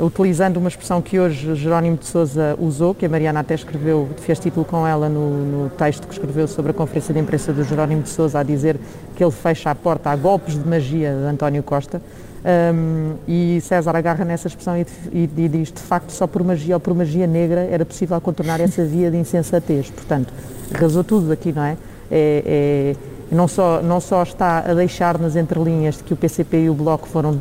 [0.02, 4.38] utilizando uma expressão que hoje Jerónimo de Souza usou, que a Mariana até escreveu, fez
[4.38, 8.02] título com ela no, no, texto que escreveu sobre a conferência de imprensa do Jerónimo
[8.02, 8.78] de Souza, a dizer
[9.14, 12.02] que ele fecha a porta a golpes de magia de António Costa.
[12.44, 16.74] Um, e César agarra nessa expressão e, e, e, diz: de facto, só por magia
[16.74, 19.90] ou por magia negra era possível contornar essa via de insensatez.
[19.90, 20.34] Portanto,
[20.74, 21.76] arrasou tudo aqui, não é?
[22.10, 22.96] é, é
[23.30, 26.74] não, só, não só está a deixar nas entrelinhas de que o PCP e o
[26.74, 27.38] Bloco foram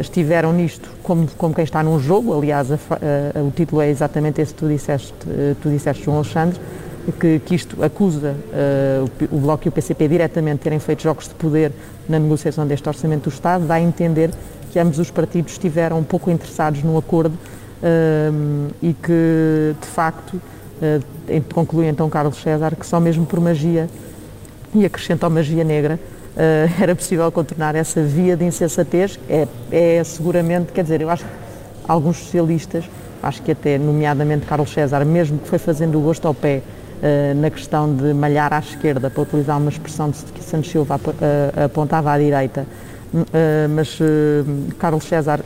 [0.00, 4.40] estiveram nisto como, como quem está num jogo, aliás, a, a, o título é exatamente
[4.40, 6.58] esse que tu disseste, eh, tu disseste João Alexandre,
[7.20, 8.34] que, que isto acusa
[9.30, 11.70] o, o, Bloco e o PCP diretamente terem feito jogos de poder
[12.08, 14.30] na negociação deste Orçamento do Estado, dá a entender
[14.72, 17.36] que ambos os partidos estiveram um pouco interessados no acordo
[18.82, 23.88] e que, de facto, uh, conclui então Carlos César que só mesmo por magia,
[24.74, 26.00] e acrescenta a magia negra,
[26.80, 29.18] era possível contornar essa via de insensatez.
[29.28, 31.30] É, é seguramente, quer dizer, eu acho que
[31.86, 32.84] alguns socialistas,
[33.22, 36.62] acho que até nomeadamente Carlos César, mesmo que foi fazendo o gosto ao pé
[37.36, 40.98] na questão de malhar à esquerda, para utilizar uma expressão de que Santos Silva
[41.62, 42.66] apontava à direita,
[43.70, 43.98] mas
[44.78, 45.40] Carlos César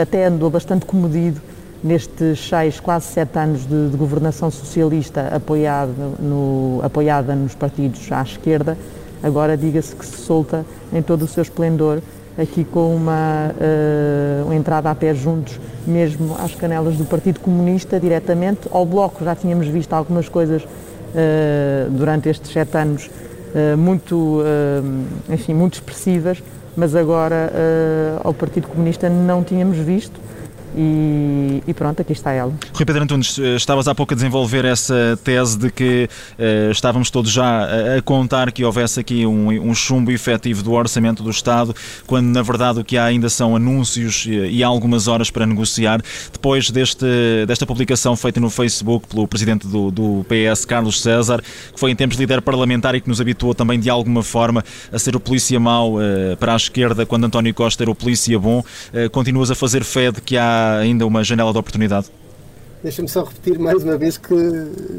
[0.00, 1.40] até andou bastante comedido
[1.82, 8.22] nestes seis, quase sete anos de, de governação socialista apoiado no, apoiada nos partidos à
[8.22, 8.78] esquerda,
[9.22, 12.00] agora diga-se que se solta em todo o seu esplendor,
[12.36, 18.00] aqui com uma, uh, uma, entrada a pé juntos, mesmo às canelas do Partido Comunista,
[18.00, 19.24] diretamente ao Bloco.
[19.24, 24.42] Já tínhamos visto algumas coisas uh, durante estes sete anos uh, muito,
[25.30, 26.42] enfim, muito expressivas,
[26.74, 27.52] mas agora
[28.24, 30.21] ao Partido Comunista não tínhamos visto.
[30.76, 32.52] E, e, pronto, aqui está ela.
[32.72, 36.08] Rui Pedro Antunes, eh, estavas há pouco a desenvolver essa tese de que
[36.38, 40.72] uh, estávamos todos já a, a, contar que houvesse aqui um, um chumbo efetivo do
[40.72, 41.74] orçamento do Estado,
[42.06, 46.00] quando na verdade o que há ainda são anúncios e, e algumas horas para negociar.
[46.32, 47.06] Depois deste,
[47.46, 51.96] desta publicação feita no Facebook pelo presidente do, do PS, Carlos César, que foi em
[51.96, 55.20] tempos de líder parlamentar e que nos habituou também de alguma forma a ser o
[55.20, 59.50] polícia mau uh, para a esquerda, quando António Costa era o polícia bom, uh, continuas
[59.50, 62.10] a fazer fé de que há ainda uma janela de oportunidade?
[62.82, 64.34] Deixa-me só repetir mais uma vez que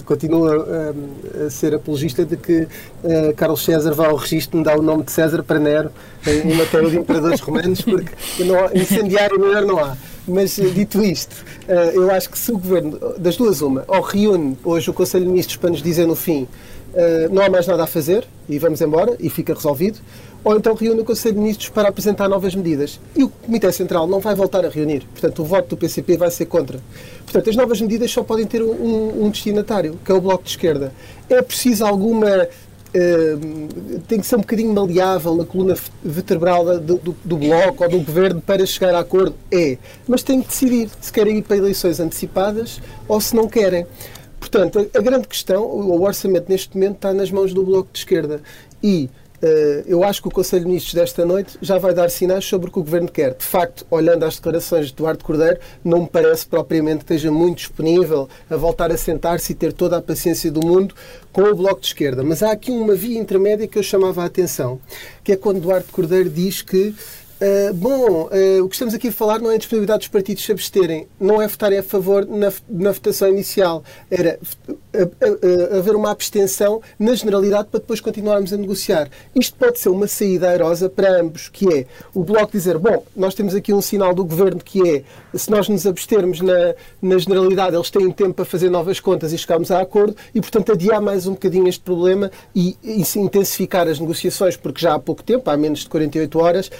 [0.06, 4.73] continuo a, a ser apologista de que uh, Carlos César vá ao registro me dá
[4.73, 5.91] o nome de César para Nero
[6.26, 8.13] em, em matéria de imperadores romanos, porque
[8.45, 9.97] não incendiário melhor não há.
[10.26, 11.34] Mas eh, dito isto,
[11.67, 15.26] uh, eu acho que se o governo, das duas uma, ou reúne hoje o Conselho
[15.26, 16.43] de Ministros para nos dizer no fim
[16.93, 19.99] uh, não há mais nada a fazer e vamos embora e fica resolvido,
[20.43, 22.99] ou então reúne o Conselho de Ministros para apresentar novas medidas.
[23.15, 25.06] E o Comitê Central não vai voltar a reunir.
[25.12, 26.79] Portanto, o voto do PCP vai ser contra.
[27.23, 30.49] Portanto, as novas medidas só podem ter um, um destinatário, que é o Bloco de
[30.49, 30.93] Esquerda.
[31.29, 32.47] É preciso alguma
[32.95, 37.89] Uh, tem que ser um bocadinho maleável na coluna vertebral do, do, do, Bloco ou
[37.89, 39.34] do Governo para chegar a acordo?
[39.51, 39.79] É.
[40.08, 43.88] Mas tem que decidir se querem ir para eleições antecipadas ou se não querem.
[44.39, 47.97] Portanto, a, a grande questão, o orçamento neste momento está nas mãos do Bloco de
[47.97, 48.43] Esquerda.
[48.84, 49.10] E
[49.86, 52.71] eu acho que o Conselho de Ministros desta noite já vai dar sinais sobre o
[52.71, 53.34] que o Governo quer.
[53.34, 57.58] De facto, olhando às declarações de Eduardo Cordeiro, não me parece propriamente que esteja muito
[57.58, 60.95] disponível a voltar a sentar-se e ter toda a paciência do mundo
[61.32, 62.23] com o Bloco de Esquerda.
[62.23, 64.79] Mas há aqui uma via intermédia que eu chamava a atenção,
[65.23, 66.93] que é quando Eduardo Cordeiro diz que
[67.41, 70.45] Uh, bom, uh, o que estamos aqui a falar não é a disponibilidade dos partidos
[70.45, 74.39] se absterem, não é votarem a favor na, na votação inicial, era
[74.93, 79.10] uh, haver uma abstenção na generalidade para depois continuarmos a negociar.
[79.36, 83.34] Isto pode ser uma saída airosa para ambos, que é o Bloco dizer, bom, nós
[83.34, 85.03] temos aqui um sinal do Governo que é,
[85.38, 89.38] se nós nos abstermos na, na generalidade, eles têm tempo para fazer novas contas e
[89.38, 93.99] chegarmos a acordo, e portanto adiar mais um bocadinho este problema e, e intensificar as
[93.99, 96.71] negociações, porque já há pouco tempo, há menos de 48 horas,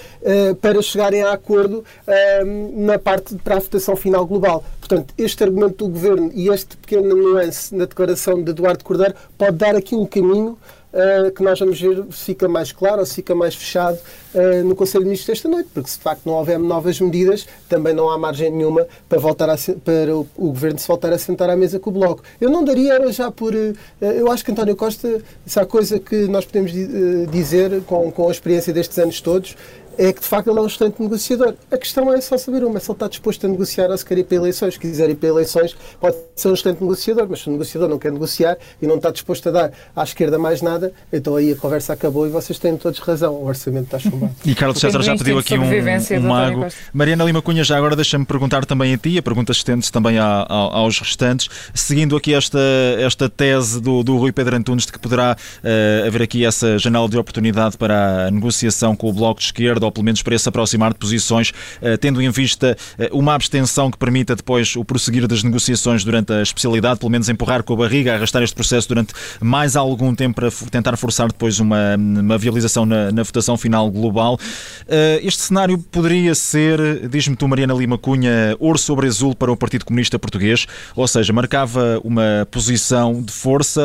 [0.62, 4.64] para chegarem a acordo ehm, na parte para a votação final global.
[4.80, 9.58] Portanto, este argumento do Governo e este pequeno nuance na declaração de Eduardo Cordeiro pode
[9.58, 10.58] dar aqui um caminho
[10.94, 13.98] Uh, que nós vamos ver se fica mais claro ou se fica mais fechado
[14.36, 17.48] uh, no Conselho de Ministros esta noite, porque se de facto não houver novas medidas,
[17.68, 21.18] também não há margem nenhuma para, voltar a, para o, o, Governo se voltar a
[21.18, 22.22] sentar à mesa com o Bloco.
[22.40, 23.56] Eu não daria era já por.
[23.56, 26.72] Uh, eu acho que António Costa, se há coisa que nós podemos
[27.32, 29.56] dizer com, com a experiência destes anos todos,
[29.98, 31.54] é que de facto ele é um excelente negociador.
[31.72, 34.18] A questão é só saber uma, se ele está disposto a negociar ou se quer
[34.18, 34.74] ir para eleições.
[34.74, 38.00] Se quiser ir para eleições, pode ser um excelente negociador, mas se o negociador não
[38.00, 41.56] quer negociar e não está disposto a dar à esquerda mais nada, então aí a
[41.56, 43.34] conversa acabou e vocês têm todos razão.
[43.34, 44.34] O orçamento está chumbado.
[44.46, 46.68] E Carlos César já pediu aqui um, um mago.
[46.92, 50.26] Mariana Lima Cunha, já agora deixa-me perguntar também a ti, a pergunta estende também a,
[50.26, 52.60] a, aos restantes, seguindo aqui esta,
[53.00, 57.08] esta tese do, do Rui Pedro Antunes de que poderá uh, haver aqui essa janela
[57.08, 60.50] de oportunidade para a negociação com o Bloco de Esquerda ou pelo menos para se
[60.50, 65.28] aproximar de posições, eh, tendo em vista eh, uma abstenção que permita depois o prosseguir
[65.28, 69.14] das negociações durante a especialidade, pelo menos empurrar com a barriga, arrastar este processo durante
[69.42, 74.40] mais algum tempo para tentar forçar depois uma, uma viabilização na, na votação final global.
[74.88, 79.58] Eh, este cenário poderia ser, diz-me tu, Mariana Lima Cunha, ouro sobre azul para o
[79.58, 80.66] Partido Comunista Português,
[80.96, 83.82] ou seja, marcava uma posição de força,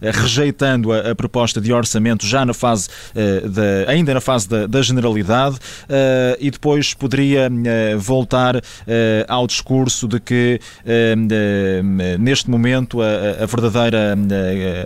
[0.00, 4.82] rejeitando a, a proposta de orçamento já na fase, da, ainda na fase da, da
[4.82, 8.60] generalidade uh, e depois poderia uh, voltar uh,
[9.28, 10.60] ao discurso de que
[12.18, 14.16] neste momento a, a verdadeira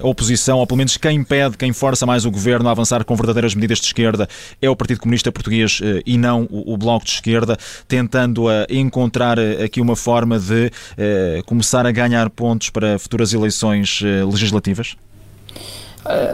[0.03, 3.55] oposição, ou pelo menos quem impede, quem força mais o governo a avançar com verdadeiras
[3.55, 4.29] medidas de esquerda
[4.61, 7.57] é o Partido Comunista Português e não o, Bloco de Esquerda,
[7.89, 10.71] tentando encontrar aqui uma forma de
[11.47, 14.97] começar a ganhar pontos para futuras eleições legislativas?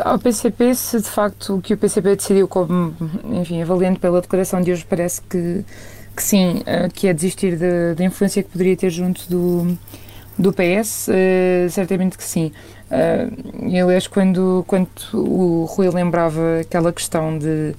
[0.04, 2.94] Ao PCP, se de facto o que o PCP decidiu como,
[3.32, 5.64] enfim, avaliando pela declaração de hoje, parece que,
[6.16, 6.62] que sim,
[6.94, 7.56] que é desistir
[7.94, 9.78] da influência que poderia ter junto do,
[10.38, 11.08] do PS,
[11.70, 12.52] certamente que sim.
[12.90, 17.72] Uh, eu acho quando, quando o Rui lembrava aquela questão de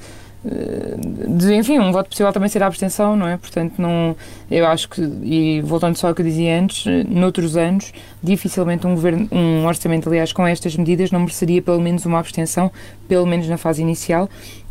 [0.44, 3.38] de, enfim, um voto possível também será abstenção, não é?
[3.38, 4.16] Portanto, não,
[4.50, 8.96] eu acho que, e voltando só ao que eu dizia antes, noutros anos, dificilmente um,
[8.96, 12.72] governo, um orçamento, aliás, com estas medidas, não mereceria pelo menos uma abstenção,
[13.08, 14.28] pelo menos na fase inicial.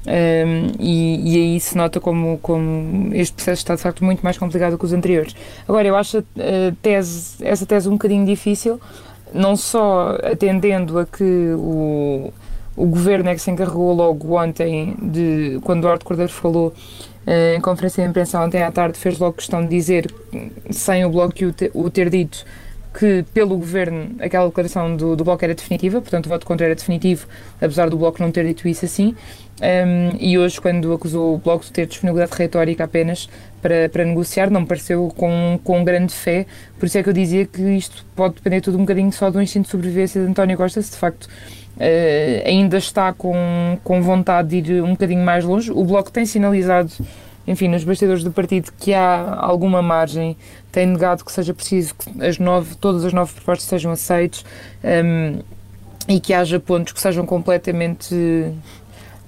[0.06, 4.36] Um, e, e, aí se nota como, como este processo está de facto muito mais
[4.38, 5.36] complicado que os anteriores.
[5.68, 6.24] Agora, eu acho
[6.82, 8.80] tese, essa tese um bocadinho difícil,
[9.32, 12.32] não só atendendo a que o
[12.76, 16.72] o governo é que se encarregou logo ontem, de, quando Eduardo Cordeiro falou
[17.26, 20.12] eh, em conferência de imprensa ontem à tarde, fez logo questão de dizer,
[20.70, 22.44] sem o Bloco o, te, o ter dito,
[22.92, 26.74] que pelo governo aquela declaração do, do Bloco era definitiva, portanto o voto contra era
[26.74, 27.26] definitivo,
[27.60, 29.14] apesar do Bloco não ter dito isso assim.
[29.60, 33.28] Um, e hoje, quando acusou o Bloco de ter disponibilidade retórica apenas
[33.60, 36.46] para, para negociar, não me pareceu com, com grande fé.
[36.78, 39.40] Por isso é que eu dizia que isto pode depender tudo um bocadinho só do
[39.40, 41.28] instinto de sobrevivência de António Costa, se de facto
[41.76, 45.70] uh, ainda está com, com vontade de ir um bocadinho mais longe.
[45.70, 46.90] O Bloco tem sinalizado,
[47.46, 50.36] enfim, nos bastidores do partido que há alguma margem,
[50.70, 54.44] tem negado que seja preciso que as nove, todas as nove propostas sejam aceites
[54.84, 55.38] um, ehm,
[56.08, 58.14] e que haja pontos que sejam completamente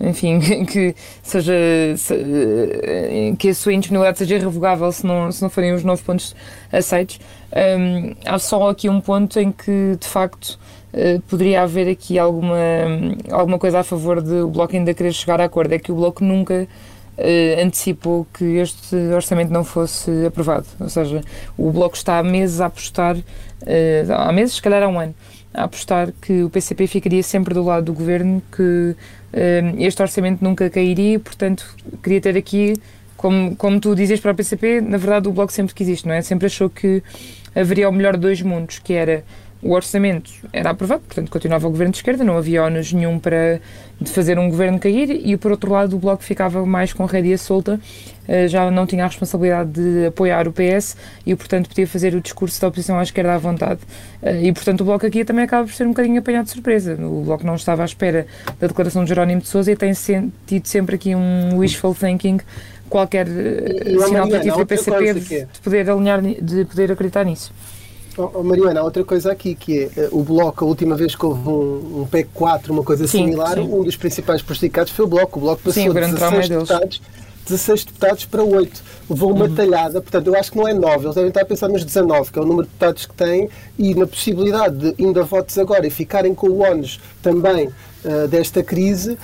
[0.02, 5.72] enfim, que seja eh, que a sua indisponibilidade seja irrevogável se não, se não forem
[5.72, 6.34] os nove pontos
[6.72, 7.20] aceitos.
[7.52, 10.58] Um, ehm, há só aqui um ponto em que, de facto,
[11.28, 12.56] poderia haver aqui alguma,
[13.30, 15.72] alguma coisa a favor de o Bloco ainda querer chegar a acordo.
[15.72, 16.68] É que o Bloco nunca
[17.18, 20.66] uh, antecipou que este orçamento não fosse aprovado.
[20.80, 21.22] Ou seja,
[21.56, 25.14] o Bloco está há meses a apostar, uh, há meses, se calhar há um ano,
[25.52, 28.96] a apostar que o PCP ficaria sempre do lado do governo, que
[29.78, 32.74] este orçamento nunca cairia portanto, queria ter aqui,
[33.16, 36.14] como, como tu dizes para o PCP, na verdade o Bloco sempre que existe, não
[36.14, 36.20] é?
[36.20, 37.02] Sempre achou que
[37.54, 39.24] haveria o melhor de dois mundos, que era
[39.62, 43.60] o orçamento era aprovado, portanto continuava o governo de esquerda, não havia ONUs nenhum para
[44.00, 47.38] de fazer um governo cair e por outro lado o Bloco ficava mais com rédea
[47.38, 47.78] solta,
[48.26, 52.20] eh, já não tinha a responsabilidade de apoiar o PS e portanto podia fazer o
[52.20, 53.80] discurso da oposição à esquerda à vontade.
[54.20, 56.94] Eh, e portanto o Bloco aqui também acaba por ser um bocadinho apanhado de surpresa.
[56.94, 58.26] O Bloco não estava à espera
[58.58, 59.92] da declaração de Jerónimo de Sousa e tem
[60.46, 62.40] tido sempre aqui um wishful thinking
[62.90, 65.46] qualquer eh, sinal positivo do PCP de, é.
[65.52, 67.52] de poder alinhar, de poder acreditar nisso.
[68.16, 71.24] Oh, Mariana, há outra coisa aqui que é uh, o Bloco, a última vez que
[71.24, 73.60] houve um, um PEC 4, uma coisa sim, similar, sim.
[73.60, 75.38] um dos principais prejudicados foi o Bloco.
[75.38, 77.02] O Bloco passou sim, 16 deputados,
[77.46, 78.82] 16 deputados para 8.
[79.08, 79.54] Levou uma uhum.
[79.54, 82.32] talhada, portanto, eu acho que não é 9, eles devem estar a pensar nos 19,
[82.32, 83.48] que é o número de deputados que têm,
[83.78, 86.86] e na possibilidade de ainda votos agora e ficarem com o ONU
[87.22, 89.16] também uh, desta crise,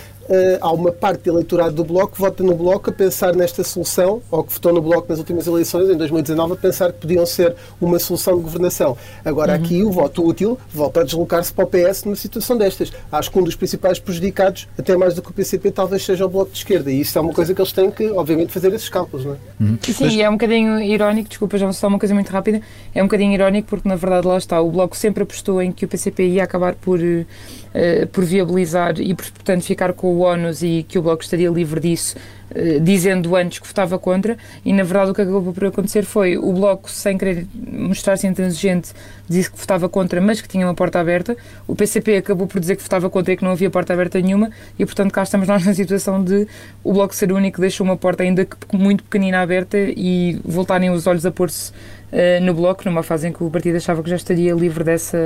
[0.60, 4.22] há uma parte do eleitorado do Bloco que vota no Bloco a pensar nesta solução,
[4.30, 7.54] ou que votou no Bloco nas últimas eleições, em 2019, a pensar que podiam ser
[7.80, 8.96] uma solução de governação.
[9.24, 9.64] Agora, uhum.
[9.64, 12.92] aqui, o voto útil volta a deslocar-se para o PS numa situação destas.
[13.10, 16.28] Acho que um dos principais prejudicados, até mais do que o PCP, talvez seja o
[16.28, 16.90] Bloco de Esquerda.
[16.90, 19.36] E isso é uma coisa que eles têm que, obviamente, fazer esses cálculos, não é?
[19.60, 19.78] Uhum.
[19.82, 20.18] Sim, Mas...
[20.18, 22.60] é um bocadinho irónico, desculpa, já só uma coisa muito rápida,
[22.94, 25.84] é um bocadinho irónico porque, na verdade, lá está, o Bloco sempre apostou em que
[25.84, 30.84] o PCP ia acabar por, uh, por viabilizar e, portanto, ficar com o ONUS e
[30.88, 32.16] que o Bloco estaria livre disso,
[32.54, 36.38] eh, dizendo antes que votava contra, e na verdade o que acabou por acontecer foi
[36.38, 38.92] o Bloco, sem querer mostrar-se intransigente,
[39.28, 41.36] disse que votava contra, mas que tinha uma porta aberta.
[41.66, 44.50] O PCP acabou por dizer que votava contra e que não havia porta aberta nenhuma,
[44.78, 46.46] e portanto cá estamos nós na situação de
[46.82, 51.06] o Bloco ser o único deixou uma porta ainda muito pequenina aberta e voltarem os
[51.06, 51.72] olhos a pôr-se
[52.12, 55.18] uh, no Bloco, numa fase em que o partido achava que já estaria livre dessa,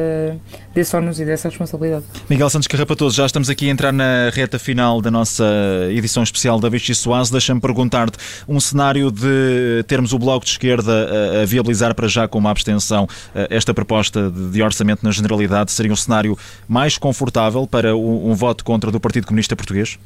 [0.74, 2.04] desse ónus e dessa responsabilidade.
[2.28, 5.44] Miguel Santos Carrapatoso, já estamos aqui a entrar na reta final da nossa
[5.90, 7.30] edição especial da Vichy Soase.
[7.30, 8.18] Deixa-me perguntar-te
[8.48, 12.50] um cenário de termos o Bloco de Esquerda a, a viabilizar para já com uma
[12.50, 17.96] abstenção uh, esta proposta de, de, orçamento na generalidade seria um cenário mais confortável para
[17.96, 19.98] um, um voto contra do Partido Comunista Português?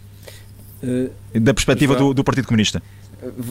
[0.82, 1.10] Uh,
[1.40, 2.82] da perspectiva do, do Partido Comunista?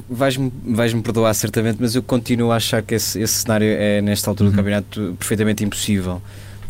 [0.10, 4.02] Vais-me vais -me perdoar certamente, mas eu continuo a achar que esse, esse cenário é,
[4.02, 4.54] nesta altura uhum.
[4.54, 6.22] do campeonato, perfeitamente impossível.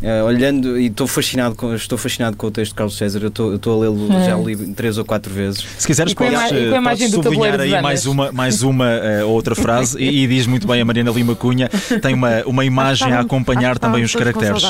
[0.02, 3.30] Uh, olhando e estou fascinado com estou fascinado com o texto de Carlos César eu
[3.30, 5.66] estou a lê-lo já li três ou quatro vezes.
[5.78, 8.90] Se quiseres podes, podes sublinhar aí mais uma mais uma
[9.24, 9.98] uh, outra frase.
[9.98, 11.70] E, e, diz muito bem a Mariana Lima Cunha
[12.02, 14.64] tem uma uma imagem a acompanhar também os caracteres.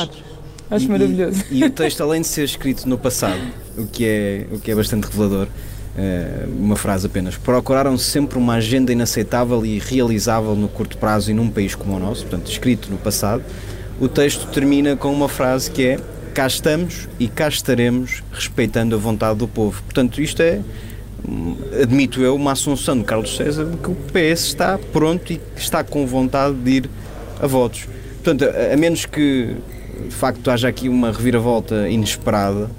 [0.69, 1.43] acho maravilhoso.
[1.49, 3.41] E, e, o texto além de ser escrito no passado
[3.75, 5.74] o que é o que é bastante revelador eh,
[6.47, 7.37] uma frase apenas.
[7.37, 11.99] Procuraram sempre uma agenda inaceitável e realizável no curto prazo e num país como o
[11.99, 13.43] nosso, portanto, escrito no passado.
[13.99, 15.99] O texto termina com uma frase que é:
[16.33, 19.81] cá estamos e cá estaremos respeitando a vontade do povo.
[19.83, 20.61] Portanto, isto é,
[21.81, 25.83] admito eu, uma assunção de Carlos César de que o PS está pronto e está
[25.83, 26.89] com vontade de ir
[27.39, 27.87] a votos.
[28.21, 29.55] Portanto, a menos que
[30.09, 32.69] de facto haja aqui uma reviravolta inesperada,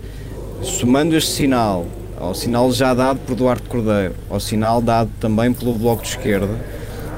[0.63, 1.87] somando este sinal
[2.19, 6.59] ao sinal já dado por Duarte Cordeiro, ao sinal dado também pelo Bloco de Esquerda,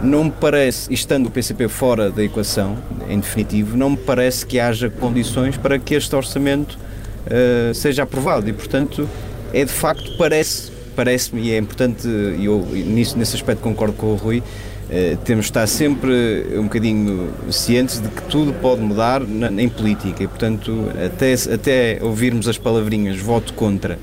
[0.02, 2.76] não me parece, estando o PCP fora da equação,
[3.08, 6.78] em definitivo, não me parece que haja condições para que este orçamento
[7.26, 8.48] uh, seja aprovado.
[8.48, 9.08] E, portanto,
[9.52, 14.12] é de facto, parece, parece-me, e é importante, e eu nisso, nesse aspecto concordo com
[14.12, 19.20] o Rui, uh, temos de estar sempre um bocadinho cientes de que tudo pode mudar
[19.20, 20.22] na, em política.
[20.22, 23.98] E, portanto, até, até ouvirmos as palavrinhas voto contra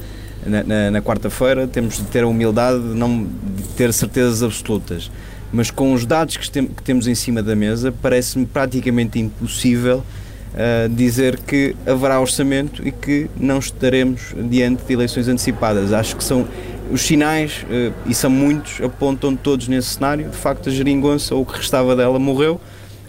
[0.46, 3.28] na, na, na quarta-feira, temos de ter a humildade de não
[3.78, 5.12] ter certezas absolutas
[5.56, 10.04] mas com os dados que, tem, que temos em cima da mesa, parece-me praticamente impossível
[10.54, 15.94] uh, dizer que haverá orçamento e que não estaremos diante de eleições antecipadas.
[15.94, 16.46] Acho que são
[16.92, 20.30] os sinais, uh, e são muitos, apontam todos nesse cenário.
[20.30, 22.60] De facto, a geringonça, ou o que restava dela, morreu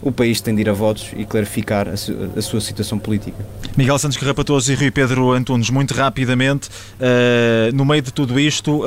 [0.01, 3.45] o país tem de ir a votos e clarificar a, su a sua situação política.
[3.75, 8.83] Miguel Santos Carrapatoso e Rui Pedro Antunes, muito rapidamente, uh, no meio de tudo isto,
[8.83, 8.85] uh,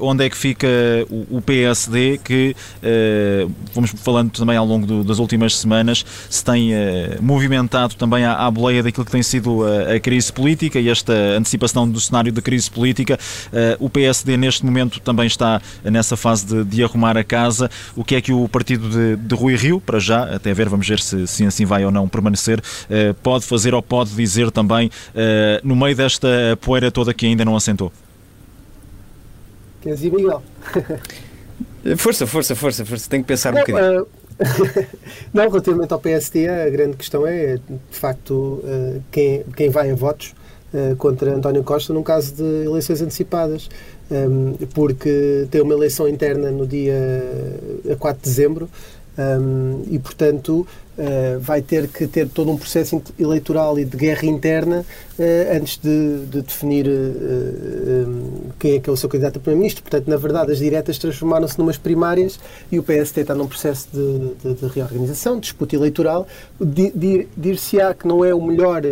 [0.00, 0.66] onde é que fica
[1.10, 6.44] o, o PSD, que uh, fomos falando também ao longo do, das últimas semanas, se
[6.44, 6.72] tem
[7.20, 11.12] movimentado também à, à boleia daquilo que tem sido a, a, crise política e esta
[11.12, 13.18] antecipação do cenário da crise política.
[13.78, 17.70] o PSD neste momento também está nessa fase de, de, arrumar a casa.
[17.94, 20.88] O que é que o partido de, de Rui Rio, para já, até ver, vamos
[20.88, 24.88] ver se, se assim vai ou não permanecer, uh, pode fazer ou pode dizer também
[24.88, 26.28] uh, no meio desta
[26.60, 27.92] poeira toda que ainda não assentou?
[29.80, 30.42] Queres ir, Miguel?
[31.96, 34.02] força, força, força, força, tenho que pensar não, um bocadinho.
[34.02, 34.06] Uh...
[35.32, 38.62] não, relativamente ao PSD, a grande questão é, de facto,
[39.10, 40.34] quem, quem vai a votos
[40.98, 43.70] contra António Costa num caso de eleições antecipadas,
[44.74, 47.00] porque tem uma eleição interna no dia
[47.98, 48.68] 4 de dezembro,
[49.18, 50.66] um, e, portanto,
[50.98, 54.84] uh, vai ter que ter todo um processo eleitoral e de guerra interna
[55.18, 59.40] uh, antes de, de definir uh, um, quem é que é o seu candidato a
[59.40, 59.82] Primeiro-Ministro.
[59.82, 62.38] Portanto, na verdade, as diretas transformaram-se numas primárias
[62.70, 66.26] e o PST está num processo de, de, de reorganização, de disputa eleitoral.
[66.60, 68.82] Dir-se-á que não é o melhor,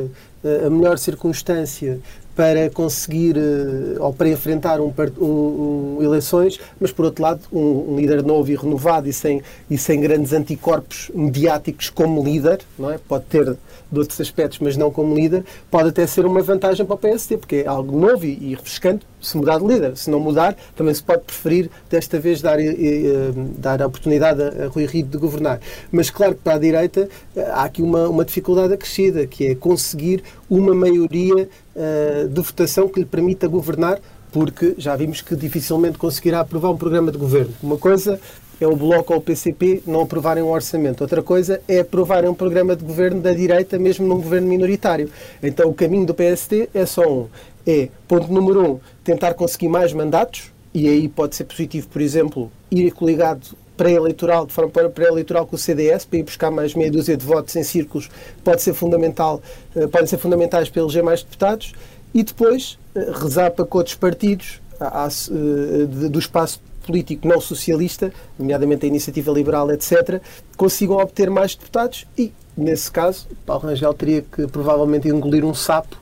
[0.64, 2.00] a melhor circunstância
[2.34, 8.22] para conseguir eh, ou para enfrentar um, um, eleições, mas por outro lado um, líder
[8.22, 12.98] novo e renovado e sem, e sem grandes anticorpos mediáticos como líder, não é?
[12.98, 13.56] pode ter
[13.90, 17.36] de outros aspectos, mas não como líder, pode até ser uma vantagem para o PSD,
[17.36, 19.96] porque é algo novo e, e refrescante se mudar de líder.
[19.96, 24.42] Se não mudar, também se pode preferir desta vez dar, eh, eh, dar a oportunidade
[24.42, 25.60] a, a Rui Rio de governar.
[25.90, 27.08] Mas claro que para a direita
[27.52, 30.22] há aqui uma, uma dificuldade acrescida, que é conseguir
[30.56, 33.98] uma maioria uh, de votação que lhe permita governar,
[34.32, 37.52] porque já vimos que dificilmente conseguirá aprovar um programa de governo.
[37.62, 38.20] Uma coisa
[38.60, 41.00] é o Bloco ou o PCP não aprovarem um orçamento.
[41.00, 45.10] Outra coisa é aprovarem um programa de governo da direita, mesmo num governo minoritário.
[45.42, 47.28] Então o caminho do PSD é só um.
[47.66, 52.52] É, ponto número um, tentar conseguir mais mandatos, e aí pode ser positivo, por exemplo,
[52.70, 57.16] ir coligado pré-eleitoral, de forma pré-eleitoral com o CDS, para ir buscar mais meia dúzia
[57.16, 58.08] de votos em círculos,
[58.42, 59.42] pode ser fundamental,
[59.74, 61.72] eh, podem ser fundamentais para eleger mais deputados,
[62.12, 68.84] e depois eh, rezar para que outros partidos eh, do espaço político não socialista, nomeadamente
[68.84, 70.20] a Iniciativa Liberal, etc.,
[70.56, 75.96] consigam obter mais deputados e, nesse caso, Paulo Rangel teria que provavelmente engolir um sapo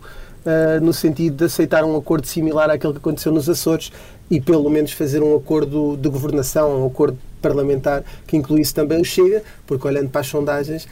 [0.83, 3.93] no sentido de aceitar um acordo similar àquele que aconteceu nos Açores
[4.29, 9.05] e pelo menos fazer um acordo de governação, um acordo parlamentar que incluísse também o
[9.05, 10.89] Chega, porque olhando para as sondagens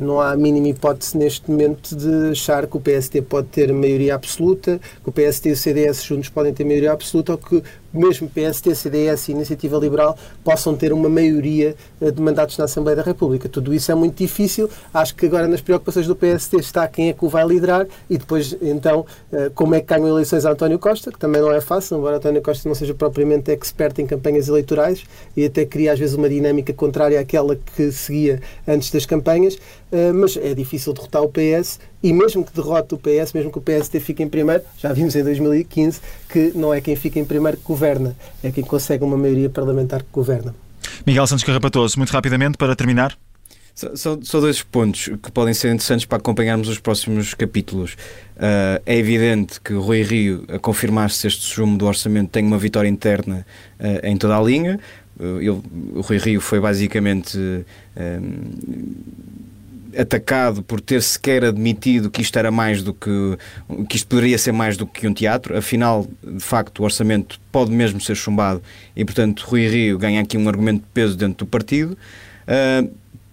[0.00, 4.14] não há a mínima hipótese neste momento de achar que o PSD pode ter maioria
[4.14, 7.62] absoluta, que o PSD e o CDS juntos podem ter maioria absoluta ou que
[7.92, 12.96] mesmo PST, CDS e Iniciativa Liberal possam ter uma maioria eh, de mandatos na Assembleia
[12.96, 13.48] da República.
[13.48, 14.70] Tudo isso é muito difícil.
[14.94, 18.16] Acho que agora nas preocupações do PST está quem é que o vai liderar e
[18.16, 21.60] depois, então, eh, como é que ganham eleições a António Costa, que também não é
[21.60, 25.04] fácil, embora António Costa não seja propriamente expert em campanhas eleitorais
[25.36, 29.58] e até cria às vezes uma dinâmica contrária àquela que seguia antes das campanhas.
[29.92, 33.58] Eh, mas é difícil derrotar o PS e mesmo que derrote o PS, mesmo que
[33.58, 37.24] o PST fique em primeiro, já vimos em 2015 que não é quem fica em
[37.24, 40.54] primeiro que governa, é quem consegue uma maioria parlamentar que governa.
[41.06, 43.16] Miguel Santos Carrapatoso, muito rapidamente para terminar.
[43.94, 47.94] São, são dois pontos que podem ser interessantes para acompanharmos os próximos capítulos.
[48.36, 52.58] Uh, é evidente que o Rui Rio, a confirmar-se este sumo do orçamento, tem uma
[52.58, 53.46] vitória interna
[53.78, 54.78] uh, em toda a linha.
[55.18, 55.62] Uh, ele,
[55.94, 57.38] o Rui Rio foi basicamente
[59.98, 63.38] atacado por ter sequer admitido que isto era mais do que
[63.88, 65.56] que isto poderia ser mais do que um teatro.
[65.56, 68.62] Afinal, de facto, o orçamento pode mesmo ser chumbado
[68.94, 71.96] e, portanto, Rui Rio ganha aqui um argumento de peso dentro do partido.
[72.46, 72.90] Uh,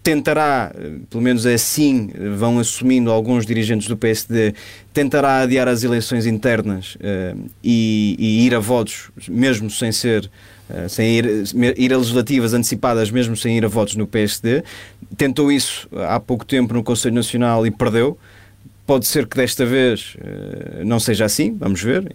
[0.08, 0.72] tentará,
[1.10, 4.54] pelo menos assim vão assumindo alguns dirigentes do PSD,
[4.94, 10.30] tentará adiar as eleições internas uh, e, e, ir a votos, mesmo sem ser.
[10.70, 11.26] Uh, sem ir,
[11.78, 14.64] ir a legislativas antecipadas, mesmo sem ir a votos no PSD.
[15.16, 18.18] Tentou isso há pouco tempo no Conselho Nacional e perdeu.
[18.86, 22.12] Pode ser que desta vez uh, não seja assim, vamos ver.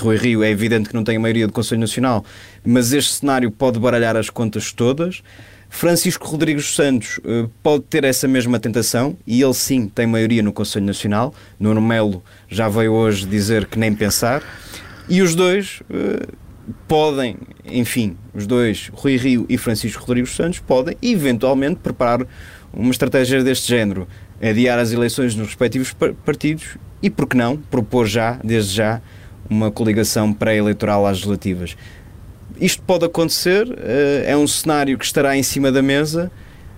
[0.00, 2.24] Rui Rio é evidente que não tem a maioria do Conselho Nacional,
[2.64, 5.22] mas este cenário pode baralhar as contas todas.
[5.70, 10.52] Francisco Rodrigues Santos uh, pode ter essa mesma tentação e ele sim tem maioria no
[10.52, 11.34] Conselho Nacional.
[11.58, 14.42] Nuno Melo já veio hoje dizer que nem pensar.
[15.08, 15.80] E os dois
[16.86, 22.26] podem, enfim, os dois, Rui Rio e Francisco Rodrigues Santos, podem eventualmente preparar
[22.72, 24.06] uma estratégia deste género,
[24.42, 25.94] adiar as eleições nos respectivos
[26.24, 29.00] partidos e, por que não, propor já, desde já,
[29.48, 31.76] uma coligação pré-eleitoral às legislativas
[32.60, 36.30] isto pode acontecer, eh, é um cenário que estará em cima da mesa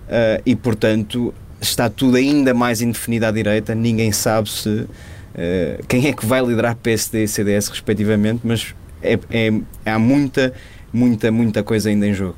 [0.07, 3.73] eh, e, portanto, está tudo ainda mais indefinido à direita.
[3.73, 4.85] Ninguém sabe se
[5.33, 9.51] eh, quem é que vai liderar PSD e CDS, respectivamente, mas é, é,
[9.85, 10.53] há muita,
[10.91, 12.35] muita, muita coisa ainda em jogo.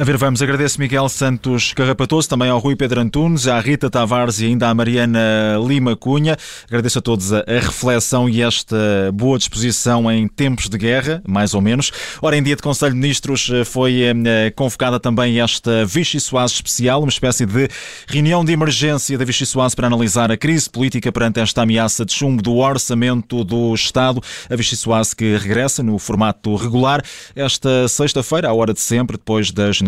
[0.00, 0.40] A ver, vamos.
[0.40, 4.72] Agradeço Miguel Santos Carrapatoso, também ao Rui Pedro Antunes, à Rita Tavares e ainda à
[4.72, 6.36] Mariana Lima Cunha.
[6.68, 8.76] Agradeço a todos a, reflexão e esta
[9.12, 11.90] boa disposição em tempos de guerra, mais ou menos.
[12.22, 16.54] Ora, em dia de Conselho de Ministros eh, foi eh, convocada também esta Vichy Soase
[16.54, 17.68] especial, uma espécie de
[18.06, 22.12] reunião de emergência da Vichy Soase para analisar a crise política perante esta ameaça de
[22.12, 24.22] chumbo do orçamento do Estado.
[24.48, 27.02] A Vichy Soase que regressa no formato regular
[27.34, 29.87] esta sexta-feira, à hora de sempre, depois das